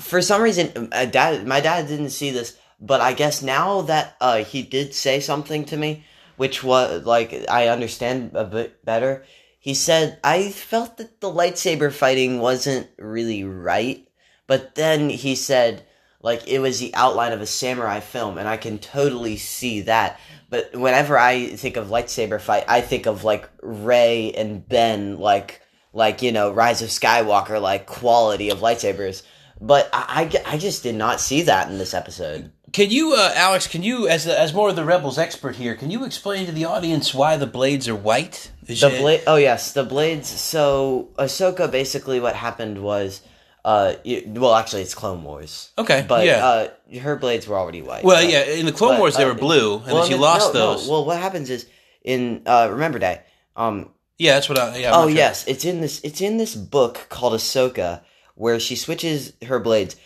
for 0.00 0.20
some 0.22 0.42
reason 0.42 0.88
uh, 0.92 1.04
dad 1.04 1.46
my 1.46 1.60
dad 1.60 1.86
didn't 1.86 2.10
see 2.10 2.30
this 2.30 2.56
but 2.80 3.00
i 3.00 3.12
guess 3.12 3.42
now 3.42 3.82
that 3.82 4.16
uh, 4.20 4.42
he 4.44 4.62
did 4.62 4.94
say 4.94 5.20
something 5.20 5.64
to 5.64 5.76
me 5.76 6.04
which 6.36 6.62
was 6.64 7.04
like 7.04 7.44
i 7.48 7.68
understand 7.68 8.32
a 8.34 8.44
bit 8.44 8.84
better 8.84 9.24
he 9.58 9.74
said 9.74 10.18
i 10.24 10.50
felt 10.50 10.96
that 10.96 11.20
the 11.20 11.28
lightsaber 11.30 11.92
fighting 11.92 12.40
wasn't 12.40 12.88
really 12.98 13.44
right 13.44 14.08
but 14.46 14.74
then 14.74 15.08
he 15.10 15.34
said 15.34 15.86
like 16.20 16.46
it 16.48 16.58
was 16.58 16.78
the 16.80 16.94
outline 16.94 17.32
of 17.32 17.40
a 17.40 17.46
samurai 17.46 18.00
film 18.00 18.38
and 18.38 18.48
i 18.48 18.56
can 18.56 18.78
totally 18.78 19.36
see 19.36 19.82
that 19.82 20.18
but 20.50 20.74
whenever 20.74 21.18
i 21.18 21.46
think 21.56 21.76
of 21.76 21.88
lightsaber 21.88 22.40
fight 22.40 22.64
i 22.68 22.80
think 22.80 23.06
of 23.06 23.22
like 23.24 23.48
Rey 23.62 24.32
and 24.36 24.66
ben 24.68 25.18
like 25.18 25.61
like 25.92 26.22
you 26.22 26.32
know 26.32 26.50
rise 26.52 26.82
of 26.82 26.88
skywalker 26.88 27.60
like 27.60 27.86
quality 27.86 28.50
of 28.50 28.58
lightsabers 28.60 29.22
but 29.60 29.88
I, 29.92 30.28
I, 30.46 30.54
I 30.54 30.58
just 30.58 30.82
did 30.82 30.96
not 30.96 31.20
see 31.20 31.42
that 31.42 31.70
in 31.70 31.78
this 31.78 31.94
episode 31.94 32.50
Can 32.72 32.90
you, 32.90 33.14
uh, 33.14 33.32
Alex? 33.36 33.66
Can 33.68 33.82
you, 33.84 34.08
as 34.08 34.26
as 34.26 34.52
more 34.54 34.70
of 34.70 34.76
the 34.76 34.84
rebels 34.84 35.18
expert 35.18 35.54
here, 35.56 35.74
can 35.76 35.90
you 35.90 36.04
explain 36.04 36.46
to 36.46 36.52
the 36.52 36.64
audience 36.64 37.12
why 37.14 37.36
the 37.36 37.46
blades 37.46 37.86
are 37.86 37.94
white? 37.94 38.50
Is 38.66 38.80
the 38.80 38.88
it- 38.94 39.00
blade 39.00 39.22
oh 39.26 39.36
yes 39.36 39.72
the 39.72 39.84
blades 39.84 40.28
so 40.28 41.10
ahsoka 41.18 41.70
basically 41.70 42.18
what 42.18 42.34
happened 42.34 42.82
was 42.82 43.20
uh 43.64 43.94
y 44.04 44.24
well 44.26 44.54
actually 44.54 44.82
it's 44.82 44.94
clone 44.94 45.22
wars 45.22 45.70
Okay, 45.78 46.04
but 46.08 46.24
yeah. 46.26 46.44
uh 46.46 46.68
her 47.00 47.14
blades 47.16 47.46
were 47.46 47.58
already 47.58 47.82
white 47.82 48.02
well, 48.04 48.20
but- 48.22 48.32
yeah. 48.32 48.44
In 48.58 48.66
the 48.66 48.72
Clone 48.72 48.94
but, 48.94 49.00
Wars, 49.00 49.16
they 49.16 49.24
uh, 49.24 49.28
were 49.28 49.34
blue, 49.48 49.74
and 49.76 49.86
well, 49.86 49.96
then 50.02 50.08
she 50.10 50.16
no- 50.16 50.22
lost 50.22 50.54
no, 50.54 50.58
no. 50.60 50.66
those. 50.74 50.88
well 50.88 51.04
what 51.04 51.18
happens 51.18 51.50
is 51.50 51.66
in 52.02 52.42
uh 52.46 52.66
remember 52.72 52.98
day 52.98 53.20
um 53.54 53.90
yeah, 54.22 54.34
that's 54.34 54.48
what 54.48 54.56
I. 54.56 54.76
Yeah, 54.76 54.94
I'm 54.94 55.00
oh 55.00 55.08
sure. 55.08 55.16
yes, 55.16 55.44
it's 55.48 55.64
in 55.64 55.80
this. 55.80 56.00
It's 56.04 56.20
in 56.20 56.36
this 56.36 56.54
book 56.54 57.06
called 57.08 57.32
Ahsoka, 57.32 58.02
where 58.36 58.60
she 58.60 58.76
switches 58.76 59.32
her 59.42 59.58
blades. 59.58 59.96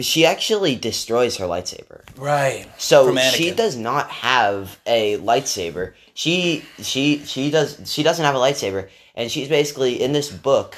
She 0.00 0.24
actually 0.24 0.74
destroys 0.74 1.36
her 1.36 1.44
lightsaber. 1.44 2.00
right. 2.16 2.66
So 2.78 3.14
she 3.16 3.50
does 3.50 3.76
not 3.76 4.08
have 4.08 4.78
a 4.86 5.18
lightsaber. 5.18 5.92
She 6.14 6.64
she 6.78 7.18
she 7.26 7.50
does 7.50 7.78
she 7.84 8.02
doesn't 8.02 8.24
have 8.24 8.34
a 8.34 8.38
lightsaber, 8.38 8.88
and 9.14 9.30
she's 9.30 9.48
basically 9.48 10.02
in 10.02 10.12
this 10.12 10.30
book 10.30 10.76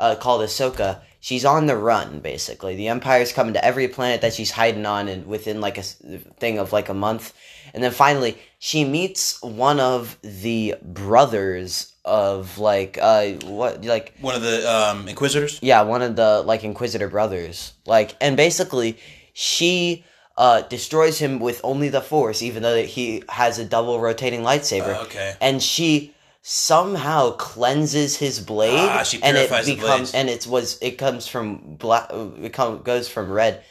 uh, 0.00 0.16
called 0.16 0.40
Ahsoka. 0.42 1.00
She's 1.20 1.44
on 1.44 1.66
the 1.66 1.76
run, 1.76 2.18
basically. 2.18 2.74
The 2.74 2.88
Empire's 2.88 3.32
coming 3.32 3.54
to 3.54 3.64
every 3.64 3.86
planet 3.86 4.22
that 4.22 4.34
she's 4.34 4.50
hiding 4.50 4.84
on, 4.84 5.06
and 5.06 5.26
within 5.26 5.60
like 5.60 5.78
a 5.78 5.82
thing 5.82 6.58
of 6.58 6.72
like 6.72 6.88
a 6.88 6.94
month, 6.94 7.34
and 7.72 7.84
then 7.84 7.92
finally 7.92 8.36
she 8.58 8.84
meets 8.84 9.40
one 9.42 9.78
of 9.78 10.18
the 10.22 10.74
brothers 10.82 11.91
of 12.04 12.58
like 12.58 12.98
uh 13.00 13.28
what 13.44 13.84
like 13.84 14.14
One 14.20 14.34
of 14.34 14.42
the 14.42 14.68
um, 14.70 15.08
Inquisitors. 15.08 15.58
yeah, 15.62 15.82
one 15.82 16.02
of 16.02 16.16
the 16.16 16.42
like 16.42 16.64
Inquisitor 16.64 17.08
brothers. 17.08 17.72
Like, 17.86 18.16
and 18.20 18.36
basically, 18.36 18.98
she 19.32 20.04
uh 20.36 20.62
destroys 20.62 21.18
him 21.18 21.38
with 21.38 21.60
only 21.62 21.88
the 21.88 22.00
Force, 22.00 22.42
even 22.42 22.62
though 22.62 22.82
he 22.82 23.22
has 23.28 23.58
a 23.58 23.64
double 23.64 24.00
rotating 24.00 24.40
lightsaber. 24.42 24.96
Uh, 24.96 25.02
okay. 25.02 25.34
And 25.40 25.62
she 25.62 26.14
somehow 26.42 27.30
cleanses 27.32 28.16
his 28.16 28.40
blade, 28.40 28.88
Ah, 28.88 29.04
she 29.04 29.22
and 29.22 29.36
it 29.36 29.46
purifies 29.48 29.66
the 29.66 29.74
becomes 29.76 30.14
and 30.14 30.28
it 30.28 30.46
was 30.46 30.78
it 30.82 30.98
comes 30.98 31.28
from 31.28 31.76
black. 31.76 32.10
It 32.12 32.52
come, 32.52 32.82
goes 32.82 33.08
from 33.08 33.30
red 33.30 33.62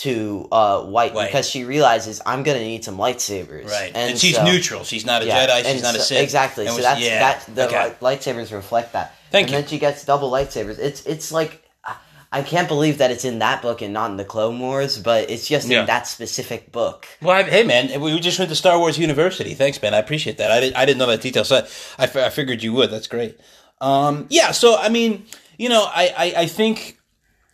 to 0.00 0.48
uh 0.52 0.82
white, 0.82 1.14
White. 1.14 1.26
because 1.26 1.48
she 1.48 1.64
realizes 1.64 2.20
I'm 2.24 2.42
gonna 2.42 2.60
need 2.60 2.84
some 2.84 2.96
lightsabers. 2.96 3.66
Right. 3.68 3.92
And, 3.94 4.18
she's 4.18 4.36
so- 4.36 4.44
neutral. 4.44 4.84
She's 4.84 5.04
not 5.04 5.22
a 5.22 5.26
yeah, 5.26 5.46
Jedi. 5.46 5.56
She's 5.58 5.66
and 5.66 5.82
not 5.82 5.94
a 5.94 5.98
so- 5.98 6.04
Sith. 6.04 6.22
Exactly. 6.22 6.64
And 6.66 6.72
So 6.72 6.76
was- 6.76 6.84
that's 6.84 7.00
yeah. 7.00 7.18
that. 7.20 7.54
The 7.54 7.66
okay. 7.68 7.94
li- 8.00 8.16
lightsabers 8.16 8.52
reflect 8.52 8.92
that. 8.94 9.14
Thank 9.30 9.48
and 9.48 9.52
you. 9.52 9.60
then 9.60 9.68
she 9.68 9.78
gets 9.78 10.04
double 10.04 10.30
lightsabers. 10.30 10.78
It's 10.78 11.04
it's 11.06 11.30
like 11.32 11.62
I- 11.84 11.96
I 12.32 12.42
can't 12.42 12.68
believe 12.68 12.98
that 12.98 13.10
it's 13.10 13.24
in 13.24 13.40
that 13.40 13.60
book 13.60 13.82
and 13.82 13.92
not 13.92 14.10
in 14.10 14.16
the 14.16 14.24
Clone 14.24 14.58
Wars, 14.60 14.96
but 14.98 15.28
it's 15.30 15.46
just 15.48 15.68
Yeah. 15.68 15.80
in 15.80 15.86
that 15.86 16.06
specific 16.06 16.70
book. 16.72 17.06
Well, 17.20 17.36
I, 17.36 17.42
hey 17.42 17.64
man, 17.64 18.00
we 18.00 18.18
just 18.20 18.38
went 18.38 18.48
to 18.50 18.54
Star 18.56 18.78
Wars 18.78 18.98
University. 18.98 19.54
Thanks, 19.54 19.82
man. 19.82 19.94
I 19.94 19.98
appreciate 19.98 20.38
that. 20.38 20.50
I, 20.50 20.60
did, 20.60 20.74
I 20.74 20.84
didn't 20.86 20.98
know 20.98 21.06
that 21.08 21.20
detail, 21.20 21.44
so 21.44 21.66
I, 21.98 22.04
I, 22.04 22.26
I 22.26 22.30
figured 22.30 22.62
you 22.62 22.72
would. 22.72 22.90
That's 22.90 23.06
great. 23.08 23.38
Um, 23.80 24.26
yeah. 24.30 24.52
So 24.52 24.76
I 24.78 24.88
mean, 24.88 25.26
you 25.58 25.68
know, 25.68 25.82
I, 25.84 26.14
I, 26.16 26.42
I 26.42 26.46
think, 26.46 26.98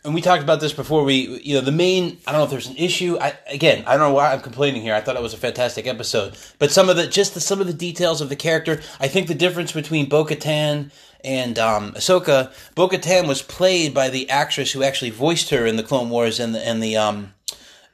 and 0.07 0.15
we 0.15 0.21
talked 0.21 0.41
about 0.41 0.61
this 0.61 0.71
before. 0.71 1.03
We, 1.03 1.41
you 1.43 1.55
know, 1.55 1.61
the 1.61 1.71
main. 1.73 2.17
I 2.25 2.31
don't 2.31 2.39
know 2.39 2.45
if 2.45 2.49
there's 2.49 2.67
an 2.67 2.77
issue. 2.77 3.17
I, 3.19 3.37
again, 3.47 3.83
I 3.85 3.91
don't 3.91 3.99
know 3.99 4.13
why 4.13 4.31
I'm 4.31 4.39
complaining 4.39 4.81
here. 4.81 4.95
I 4.95 5.01
thought 5.01 5.17
it 5.17 5.21
was 5.21 5.33
a 5.33 5.37
fantastic 5.37 5.85
episode, 5.85 6.37
but 6.59 6.71
some 6.71 6.87
of 6.89 6.95
the 6.95 7.07
just 7.07 7.33
the, 7.33 7.41
some 7.41 7.59
of 7.59 7.67
the 7.67 7.73
details 7.73 8.21
of 8.21 8.29
the 8.29 8.35
character. 8.37 8.81
I 9.01 9.09
think 9.09 9.27
the 9.27 9.35
difference 9.35 9.73
between 9.73 10.07
Bo-Katan 10.07 10.91
and 11.25 11.59
um, 11.59 11.91
Ahsoka, 11.91 12.53
Bo-Katan 12.73 13.27
was 13.27 13.41
played 13.41 13.93
by 13.93 14.09
the 14.09 14.29
actress 14.29 14.71
who 14.71 14.81
actually 14.81 15.11
voiced 15.11 15.49
her 15.49 15.65
in 15.65 15.75
the 15.75 15.83
Clone 15.83 16.09
Wars 16.09 16.39
and 16.39 16.55
the 16.55 16.65
and 16.65 16.81
the 16.81 16.95
um 16.95 17.33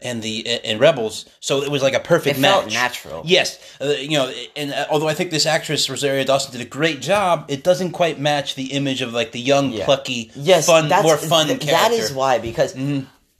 and 0.04 0.22
the 0.22 0.46
and 0.64 0.80
Rebels. 0.80 1.26
So 1.40 1.64
it 1.64 1.72
was 1.72 1.82
like 1.82 1.94
a 1.94 2.00
perfect 2.00 2.38
It 2.38 2.42
match. 2.42 2.52
felt 2.62 2.74
natural. 2.74 3.22
Yes, 3.26 3.60
uh, 3.82 3.86
you 3.88 4.12
know, 4.18 4.32
and 4.56 4.72
uh, 4.74 4.86
although 4.90 5.08
I 5.08 5.14
think 5.14 5.32
this 5.32 5.46
actress 5.46 5.90
Rosario 5.90 6.24
Dawson 6.24 6.52
did 6.52 6.62
a 6.62 6.66
great 6.70 7.02
job, 7.02 7.46
it 7.48 7.64
doesn't 7.64 7.92
quite 7.92 8.20
match 8.20 8.56
the 8.56 8.74
image 8.74 9.02
of 9.02 9.14
like 9.14 9.32
the 9.32 9.40
young, 9.40 9.72
Yeah. 9.72 9.86
plucky, 9.86 10.32
Yes, 10.36 10.66
fun, 10.68 10.90
more 10.90 11.18
fun 11.18 11.48
th- 11.48 11.60
character. 11.62 11.66
Mm-hmm. 11.66 11.92
That 11.92 11.92
is 12.04 12.12
why 12.14 12.38
because 12.40 12.76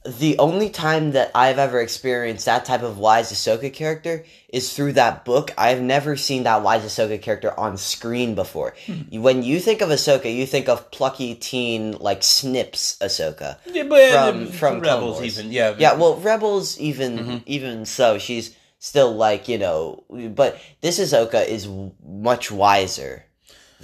the 0.06 0.36
only 0.38 0.68
time 0.68 1.12
that 1.12 1.30
I've 1.34 1.58
ever 1.58 1.80
experienced 1.80 2.44
that 2.44 2.64
type 2.66 2.82
of 2.82 2.98
wise 2.98 3.32
Ahsoka 3.32 3.72
character 3.72 4.24
is 4.48 4.72
through 4.74 4.92
that 4.94 5.24
book. 5.24 5.52
I've 5.56 5.80
never 5.80 6.14
seen 6.16 6.42
that 6.42 6.62
wise 6.62 6.82
Ahsoka 6.82 7.20
character 7.20 7.58
on 7.58 7.76
screen 7.78 8.34
before. 8.34 8.74
Hmm. 8.86 9.22
When 9.22 9.42
you 9.42 9.58
think 9.60 9.80
of 9.80 9.88
Ahsoka, 9.88 10.34
you 10.34 10.44
think 10.46 10.68
of 10.68 10.90
plucky 10.90 11.34
teen 11.34 11.92
like 11.92 12.22
Snips 12.22 12.98
Ahsoka. 13.00 13.58
Yeah, 13.66 13.84
but, 13.84 14.12
from 14.12 14.46
from 14.48 14.80
Rebels, 14.80 15.22
even 15.22 15.50
yeah, 15.50 15.74
Yeah, 15.78 15.94
well, 15.94 16.16
Rebels 16.16 16.78
even 16.78 17.18
Mm-hmm. 17.18 17.36
even 17.46 17.84
so, 17.86 18.18
she's 18.18 18.54
still 18.78 19.14
like 19.14 19.48
you 19.48 19.56
know, 19.58 20.04
but 20.10 20.58
this 20.82 21.00
Ahsoka 21.00 21.46
is 21.46 21.66
much 22.06 22.50
wiser 22.50 23.24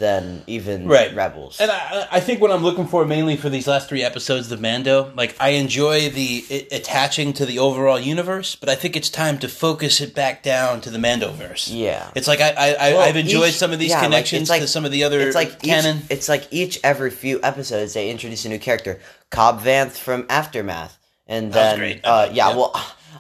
than 0.01 0.43
even 0.49 0.89
Right. 0.89 1.15
Rebels. 1.15 1.61
And 1.61 1.71
I, 1.71 2.09
I 2.11 2.19
think 2.21 2.41
what 2.41 2.51
I'm 2.51 2.65
looking 2.65 2.87
for 2.89 3.05
mainly 3.05 3.37
for 3.37 3.49
these 3.49 3.69
last 3.69 3.89
three 3.89 4.03
episodes 4.03 4.51
of 4.51 4.61
Mando, 4.61 5.13
like 5.15 5.37
I 5.39 5.51
enjoy 5.51 6.11
the 6.11 6.45
it, 6.51 6.73
attaching 6.73 7.33
to 7.35 7.47
the 7.47 7.61
overall 7.61 8.01
universe, 8.01 8.57
but 8.57 8.69
I 8.69 8.75
think 8.75 8.97
it's 8.97 9.11
time 9.11 9.39
to 9.39 9.49
focus 9.49 10.01
it 10.01 10.15
back 10.15 10.43
down 10.43 10.81
to 10.81 10.91
the 10.91 10.99
Mandoverse. 10.99 11.69
Yeah. 11.73 12.11
it's 12.17 12.27
like 12.27 12.41
I, 12.41 12.51
I, 12.51 12.93
Well, 12.95 13.01
I've 13.03 13.17
enjoyed 13.17 13.51
each- 13.51 13.59
some 13.59 13.71
of 13.73 13.79
these 13.79 13.91
yeah, 13.91 14.03
connections 14.03 14.43
it's 14.43 14.51
like- 14.51 14.63
to 14.63 14.67
some 14.67 14.85
of 14.85 14.91
the 14.91 15.05
other 15.05 15.21
it's 15.21 15.37
like 15.37 15.63
canon. 15.63 15.99
Each, 15.99 16.11
it's 16.11 16.29
like 16.29 16.49
each 16.51 16.81
every 16.83 17.11
few 17.11 17.39
episodes 17.43 17.93
they 17.95 18.11
introduce 18.11 18.45
a 18.45 18.49
new 18.49 18.59
character. 18.59 18.99
Cobb 19.31 19.61
Vanth 19.63 19.93
from 19.93 20.27
Aftermath, 20.29 20.99
and 21.29 21.53
then 21.53 21.79
great. 21.79 22.01
uh, 22.05 22.29
yeah, 22.33 22.49
Yeah. 22.51 22.57
well, 22.57 22.73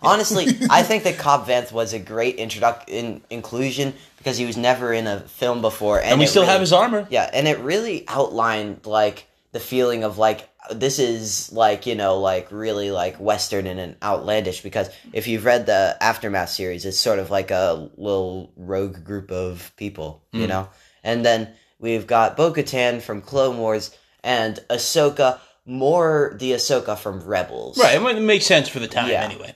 Honestly, 0.02 0.46
I 0.70 0.82
think 0.82 1.04
that 1.04 1.18
Cobb 1.18 1.46
Vanth 1.46 1.72
was 1.72 1.92
a 1.92 1.98
great 1.98 2.38
introduc- 2.38 2.88
in- 2.88 3.20
inclusion 3.30 3.94
because 4.18 4.36
he 4.38 4.46
was 4.46 4.56
never 4.56 4.92
in 4.92 5.06
a 5.06 5.20
film 5.20 5.60
before, 5.62 5.98
and, 6.00 6.12
And 6.12 6.20
we 6.20 6.26
still 6.26 6.42
really- 6.42 6.52
have 6.52 6.60
his 6.60 6.72
armor. 6.72 7.06
Yeah, 7.10 7.28
and 7.32 7.46
it 7.48 7.58
really 7.60 8.04
outlined 8.08 8.86
like 8.86 9.26
the 9.52 9.60
feeling 9.60 10.04
of 10.04 10.18
like 10.18 10.48
this 10.70 10.98
is 10.98 11.50
like 11.52 11.86
you 11.86 11.94
know 11.94 12.20
like 12.20 12.52
really 12.52 12.90
like 12.90 13.16
western 13.16 13.66
and 13.66 13.80
an 13.80 13.96
outlandish 14.02 14.60
because 14.60 14.88
if 15.12 15.26
you've 15.26 15.44
read 15.46 15.64
the 15.66 15.96
aftermath 16.00 16.50
series 16.50 16.84
it's 16.84 16.98
sort 16.98 17.18
of 17.18 17.30
like 17.30 17.50
a 17.50 17.88
little 17.96 18.52
rogue 18.56 19.02
group 19.02 19.32
of 19.32 19.72
people 19.76 20.22
you 20.32 20.42
Hmm. 20.42 20.48
know 20.48 20.68
and 21.02 21.24
then 21.24 21.48
we've 21.80 22.06
got 22.06 22.36
bo-katan 22.36 23.00
from 23.00 23.22
clone 23.22 23.56
wars 23.58 23.90
and 24.22 24.60
ahsoka 24.68 25.40
more 25.66 26.36
the 26.38 26.52
ahsoka 26.52 26.96
from 26.96 27.24
rebels 27.24 27.78
Right, 27.78 28.00
it 28.00 28.20
makes 28.20 28.46
sense 28.46 28.68
for 28.68 28.78
the 28.78 28.86
time 28.88 29.08
Yeah. 29.10 29.24
anyway. 29.24 29.54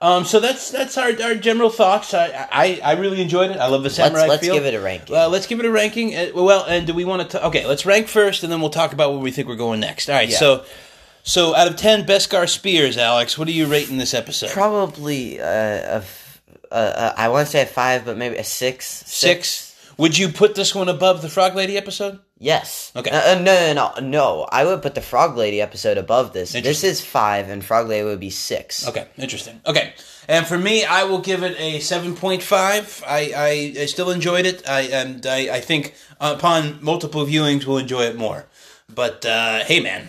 Um, 0.00 0.24
so 0.26 0.40
that's 0.40 0.70
that's 0.70 0.98
our, 0.98 1.10
our 1.22 1.34
general 1.34 1.70
thoughts. 1.70 2.12
I, 2.12 2.46
I 2.52 2.80
I 2.84 2.92
really 2.92 3.22
enjoyed 3.22 3.50
it. 3.50 3.56
I 3.56 3.66
love 3.68 3.82
the 3.82 3.86
let's, 3.86 3.96
samurai 3.96 4.26
let's 4.26 4.44
feel. 4.44 4.54
give 4.54 4.66
it 4.66 4.74
a 4.74 4.80
ranking 4.80 5.16
Uh, 5.16 5.28
let's 5.28 5.46
give 5.46 5.58
it 5.58 5.64
a 5.64 5.70
ranking. 5.70 6.14
Uh, 6.14 6.28
well, 6.34 6.64
and 6.66 6.86
do 6.86 6.92
we 6.92 7.04
want 7.06 7.30
to? 7.30 7.46
Okay, 7.46 7.66
let's 7.66 7.86
rank 7.86 8.08
first, 8.08 8.42
and 8.42 8.52
then 8.52 8.60
we'll 8.60 8.68
talk 8.70 8.92
about 8.92 9.12
where 9.12 9.20
we 9.20 9.30
think 9.30 9.48
we're 9.48 9.56
going 9.56 9.80
next. 9.80 10.10
All 10.10 10.14
right. 10.16 10.28
Yeah. 10.28 10.36
So, 10.36 10.64
so 11.22 11.54
out 11.54 11.66
of 11.66 11.76
ten 11.76 12.04
Beskar 12.04 12.46
spears, 12.46 12.98
Alex, 12.98 13.38
what 13.38 13.48
are 13.48 13.52
you 13.52 13.66
rating 13.66 13.96
this 13.96 14.12
episode? 14.12 14.50
probably 14.50 15.40
uh, 15.40 15.44
a 15.46 15.94
f- 15.96 16.42
uh, 16.70 16.74
uh, 16.74 17.14
i 17.16 17.28
want 17.28 17.46
to 17.46 17.50
say 17.52 17.62
a 17.62 17.66
five 17.66 18.04
but 18.04 18.16
maybe 18.18 18.36
a 18.36 18.44
six 18.44 18.86
Six. 19.06 19.74
Would 19.96 20.18
you 20.18 20.28
put 20.28 20.54
this 20.54 20.74
one 20.74 20.90
above 20.90 21.22
the 21.22 21.28
Frog 21.30 21.54
Lady 21.54 21.78
episode? 21.78 22.18
Yes. 22.38 22.92
Okay. 22.94 23.10
Uh, 23.10 23.32
uh, 23.36 23.38
no, 23.40 23.72
no, 23.72 23.92
no, 23.98 24.00
no. 24.06 24.48
I 24.52 24.64
would 24.66 24.82
put 24.82 24.94
the 24.94 25.00
Frog 25.00 25.36
Lady 25.36 25.60
episode 25.62 25.96
above 25.96 26.32
this. 26.34 26.52
This 26.52 26.84
is 26.84 27.00
five, 27.04 27.48
and 27.48 27.64
Frog 27.64 27.88
Lady 27.88 28.04
would 28.04 28.20
be 28.20 28.28
six. 28.30 28.86
Okay, 28.86 29.06
interesting. 29.16 29.60
Okay, 29.64 29.94
and 30.28 30.46
for 30.46 30.58
me, 30.58 30.84
I 30.84 31.04
will 31.04 31.20
give 31.20 31.42
it 31.42 31.58
a 31.58 31.80
seven 31.80 32.14
point 32.14 32.42
five. 32.42 33.02
I, 33.06 33.32
I, 33.34 33.82
I 33.82 33.86
still 33.86 34.10
enjoyed 34.10 34.44
it. 34.44 34.68
I 34.68 34.82
and 34.82 35.24
I, 35.26 35.56
I 35.56 35.60
think 35.60 35.94
upon 36.20 36.78
multiple 36.82 37.24
viewings, 37.24 37.64
we'll 37.64 37.78
enjoy 37.78 38.02
it 38.02 38.16
more. 38.16 38.44
But 38.94 39.24
uh, 39.24 39.64
hey, 39.64 39.80
man, 39.80 40.08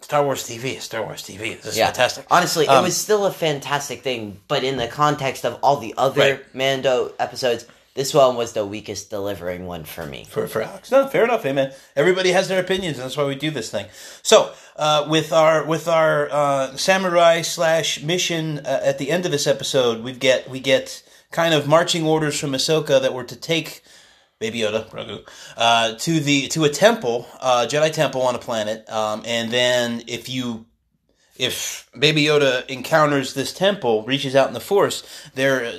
Star 0.00 0.24
Wars 0.24 0.44
TV 0.44 0.76
is 0.78 0.84
Star 0.84 1.02
Wars 1.02 1.22
TV. 1.22 1.56
This 1.60 1.66
is 1.72 1.76
Yeah. 1.76 1.86
fantastic. 1.86 2.26
Honestly, 2.30 2.66
Um, 2.66 2.78
it 2.78 2.88
was 2.88 2.96
still 2.96 3.26
a 3.26 3.32
fantastic 3.32 4.02
thing, 4.02 4.40
but 4.48 4.64
in 4.64 4.78
the 4.78 4.88
context 4.88 5.44
of 5.44 5.58
all 5.62 5.76
the 5.76 5.92
other 5.98 6.20
Right. 6.20 6.54
Mando 6.54 7.12
episodes, 7.18 7.66
this 7.94 8.14
one 8.14 8.36
was 8.36 8.54
the 8.54 8.64
weakest 8.64 9.10
delivering 9.10 9.66
one 9.66 9.84
for 9.84 10.06
me. 10.06 10.24
for, 10.24 10.46
for 10.46 10.62
Alex. 10.62 10.90
No, 10.90 11.06
fair 11.06 11.24
enough, 11.24 11.42
hey 11.42 11.52
man. 11.52 11.72
Everybody 11.94 12.32
has 12.32 12.48
their 12.48 12.60
opinions, 12.60 12.96
and 12.96 13.04
that's 13.04 13.16
why 13.16 13.24
we 13.24 13.34
do 13.34 13.50
this 13.50 13.70
thing. 13.70 13.86
So, 14.22 14.52
uh, 14.76 15.06
with 15.08 15.32
our 15.32 15.64
with 15.64 15.88
our 15.88 16.30
uh, 16.30 16.76
samurai 16.76 17.42
slash 17.42 18.02
mission 18.02 18.60
uh, 18.60 18.80
at 18.82 18.98
the 18.98 19.10
end 19.10 19.26
of 19.26 19.32
this 19.32 19.46
episode, 19.46 20.02
we 20.02 20.12
get 20.12 20.48
we 20.48 20.60
get 20.60 21.02
kind 21.30 21.54
of 21.54 21.68
marching 21.68 22.06
orders 22.06 22.38
from 22.38 22.52
Ahsoka 22.52 23.00
that 23.00 23.12
were 23.12 23.24
to 23.24 23.36
take 23.36 23.82
Baby 24.38 24.60
Yoda, 24.60 25.24
uh, 25.56 25.94
to 25.98 26.18
the 26.18 26.48
to 26.48 26.64
a 26.64 26.68
temple, 26.68 27.26
uh, 27.40 27.66
Jedi 27.68 27.92
temple 27.92 28.22
on 28.22 28.34
a 28.34 28.38
planet, 28.38 28.88
um, 28.90 29.22
and 29.24 29.52
then 29.52 30.02
if 30.08 30.28
you 30.28 30.66
if 31.36 31.88
Baby 31.98 32.24
Yoda 32.24 32.66
encounters 32.68 33.34
this 33.34 33.52
temple, 33.52 34.02
reaches 34.02 34.34
out 34.34 34.48
in 34.48 34.54
the 34.54 34.60
Force, 34.60 35.04
there 35.34 35.72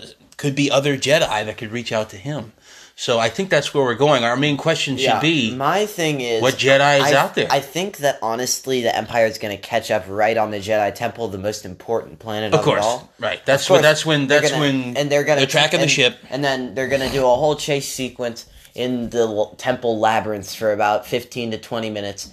could 0.43 0.55
be 0.55 0.69
other 0.69 0.97
Jedi 0.97 1.45
that 1.45 1.57
could 1.57 1.71
reach 1.71 1.93
out 1.93 2.09
to 2.09 2.17
him. 2.17 2.51
So 2.97 3.17
I 3.17 3.29
think 3.29 3.49
that's 3.49 3.73
where 3.73 3.81
we're 3.83 3.95
going. 3.95 4.25
Our 4.25 4.35
main 4.35 4.57
question 4.57 4.97
should 4.97 5.21
be 5.21 5.55
my 5.55 5.85
thing 5.85 6.19
is 6.19 6.41
what 6.41 6.55
Jedi 6.55 6.97
is 6.99 7.13
I, 7.13 7.15
out 7.15 7.33
there. 7.33 7.47
I 7.49 7.61
think 7.61 7.97
that 7.97 8.19
honestly, 8.21 8.81
the 8.81 8.93
Empire 8.95 9.25
is 9.25 9.37
going 9.37 9.55
to 9.55 9.61
catch 9.61 9.89
up 9.89 10.03
right 10.09 10.37
on 10.37 10.51
the 10.51 10.57
Jedi 10.57 10.93
Temple, 10.93 11.29
the 11.29 11.37
most 11.37 11.63
important 11.65 12.19
planet 12.19 12.53
of 12.53 12.59
of, 12.59 12.65
course, 12.65 12.83
all. 12.83 13.09
right? 13.19 13.43
That's 13.45 13.69
when 13.69 13.81
that's 13.81 14.05
when 14.05 14.27
that's 14.27 14.51
gonna- 14.51 14.61
when 14.61 14.97
and 14.97 15.09
they're 15.09 15.23
gonna 15.23 15.39
they're 15.39 15.47
tracking 15.47 15.79
the 15.79 15.87
ship. 15.87 16.17
and 16.29 16.43
then 16.43 16.75
they're 16.75 16.89
gonna 16.89 17.09
do 17.09 17.21
a 17.25 17.35
whole 17.35 17.55
chase 17.55 17.87
sequence 17.91 18.45
in 18.75 19.09
the 19.11 19.21
l- 19.21 19.55
temple 19.57 19.97
labyrinth 19.97 20.53
for 20.53 20.73
about 20.73 21.07
fifteen 21.07 21.51
to 21.51 21.57
twenty 21.57 21.89
minutes. 21.89 22.29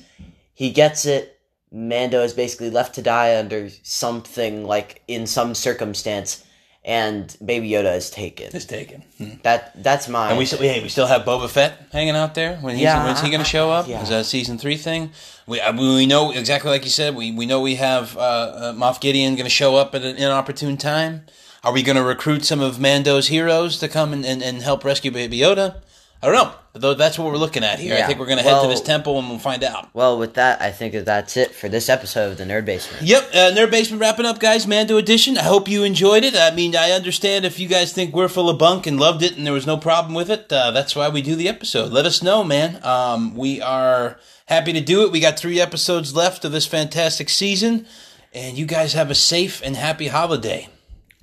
He 0.52 0.70
gets 0.72 1.06
it. 1.06 1.38
Mando 1.72 2.22
is 2.22 2.34
basically 2.34 2.68
left 2.68 2.96
to 2.96 3.02
die 3.02 3.38
under 3.38 3.70
something 3.82 4.66
like 4.66 5.02
in 5.06 5.26
some 5.26 5.54
circumstance, 5.54 6.44
and 6.84 7.36
Baby 7.44 7.70
Yoda 7.70 7.94
is 7.96 8.10
taken. 8.10 8.50
It's 8.54 8.64
taken. 8.64 9.02
Hmm. 9.18 9.30
That 9.42 9.82
that's 9.82 10.08
my 10.08 10.30
And 10.30 10.38
we 10.38 10.46
still, 10.46 10.60
hey, 10.60 10.82
we 10.82 10.88
still 10.88 11.06
have 11.06 11.22
Boba 11.22 11.48
Fett 11.48 11.88
hanging 11.92 12.16
out 12.16 12.34
there. 12.34 12.56
When 12.56 12.74
he's, 12.74 12.82
Yeah, 12.84 13.04
when's 13.04 13.20
he 13.20 13.28
going 13.28 13.42
to 13.42 13.48
show 13.48 13.70
up? 13.70 13.86
yeah. 13.86 14.02
Is 14.02 14.08
that 14.08 14.20
a 14.20 14.24
season 14.24 14.56
three 14.58 14.76
thing? 14.76 15.10
We 15.46 15.60
I 15.60 15.72
mean, 15.72 15.94
we 15.94 16.06
know 16.06 16.30
exactly 16.30 16.70
like 16.70 16.84
you 16.84 16.90
said. 16.90 17.14
We 17.14 17.32
we 17.32 17.44
know 17.46 17.60
we 17.60 17.74
have 17.76 18.16
uh, 18.16 18.20
uh, 18.20 18.72
Moff 18.72 19.00
Gideon 19.00 19.34
going 19.34 19.44
to 19.44 19.50
show 19.50 19.76
up 19.76 19.94
at 19.94 20.02
an 20.02 20.16
inopportune 20.16 20.76
time. 20.76 21.26
Are 21.62 21.72
we 21.72 21.82
going 21.82 21.96
to 21.96 22.02
recruit 22.02 22.44
some 22.46 22.60
of 22.60 22.80
Mando's 22.80 23.28
heroes 23.28 23.78
to 23.80 23.88
come 23.88 24.14
and, 24.14 24.24
and, 24.24 24.42
and 24.42 24.62
help 24.62 24.82
rescue 24.82 25.10
Baby 25.10 25.40
Yoda? 25.40 25.82
I 26.22 26.26
don't 26.26 26.34
know. 26.34 26.54
Though 26.72 26.94
that's 26.94 27.18
what 27.18 27.32
we're 27.32 27.38
looking 27.38 27.64
at 27.64 27.80
here. 27.80 27.96
I 27.96 28.02
think 28.02 28.20
we're 28.20 28.26
going 28.26 28.38
to 28.38 28.44
head 28.44 28.62
to 28.62 28.68
this 28.68 28.80
temple 28.80 29.18
and 29.18 29.28
we'll 29.28 29.40
find 29.40 29.64
out. 29.64 29.88
Well, 29.92 30.18
with 30.18 30.34
that, 30.34 30.62
I 30.62 30.70
think 30.70 30.92
that 30.92 31.04
that's 31.04 31.36
it 31.36 31.52
for 31.52 31.68
this 31.68 31.88
episode 31.88 32.30
of 32.30 32.38
the 32.38 32.44
Nerd 32.44 32.64
Basement. 32.64 33.02
Yep, 33.02 33.30
uh, 33.32 33.36
Nerd 33.56 33.72
Basement 33.72 34.00
wrapping 34.00 34.24
up, 34.26 34.38
guys. 34.38 34.68
Mando 34.68 34.96
edition. 34.96 35.36
I 35.36 35.42
hope 35.42 35.66
you 35.66 35.82
enjoyed 35.82 36.22
it. 36.22 36.36
I 36.36 36.54
mean, 36.54 36.76
I 36.76 36.92
understand 36.92 37.44
if 37.44 37.58
you 37.58 37.66
guys 37.66 37.92
think 37.92 38.14
we're 38.14 38.28
full 38.28 38.48
of 38.48 38.58
bunk 38.58 38.86
and 38.86 39.00
loved 39.00 39.22
it 39.22 39.36
and 39.36 39.44
there 39.44 39.52
was 39.52 39.66
no 39.66 39.78
problem 39.78 40.14
with 40.14 40.30
it. 40.30 40.52
Uh, 40.52 40.70
that's 40.70 40.94
why 40.94 41.08
we 41.08 41.22
do 41.22 41.34
the 41.34 41.48
episode. 41.48 41.90
Let 41.90 42.06
us 42.06 42.22
know, 42.22 42.44
man. 42.44 42.78
Um, 42.84 43.34
we 43.34 43.60
are 43.60 44.20
happy 44.46 44.72
to 44.72 44.80
do 44.80 45.02
it. 45.04 45.10
We 45.10 45.18
got 45.18 45.38
three 45.38 45.60
episodes 45.60 46.14
left 46.14 46.44
of 46.44 46.52
this 46.52 46.66
fantastic 46.66 47.30
season, 47.30 47.86
and 48.32 48.56
you 48.56 48.66
guys 48.66 48.92
have 48.92 49.10
a 49.10 49.16
safe 49.16 49.60
and 49.64 49.74
happy 49.74 50.06
holiday. 50.06 50.68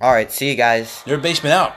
All 0.00 0.12
right, 0.12 0.30
see 0.30 0.50
you 0.50 0.56
guys. 0.56 0.88
Nerd 1.06 1.22
Basement 1.22 1.54
out. 1.54 1.72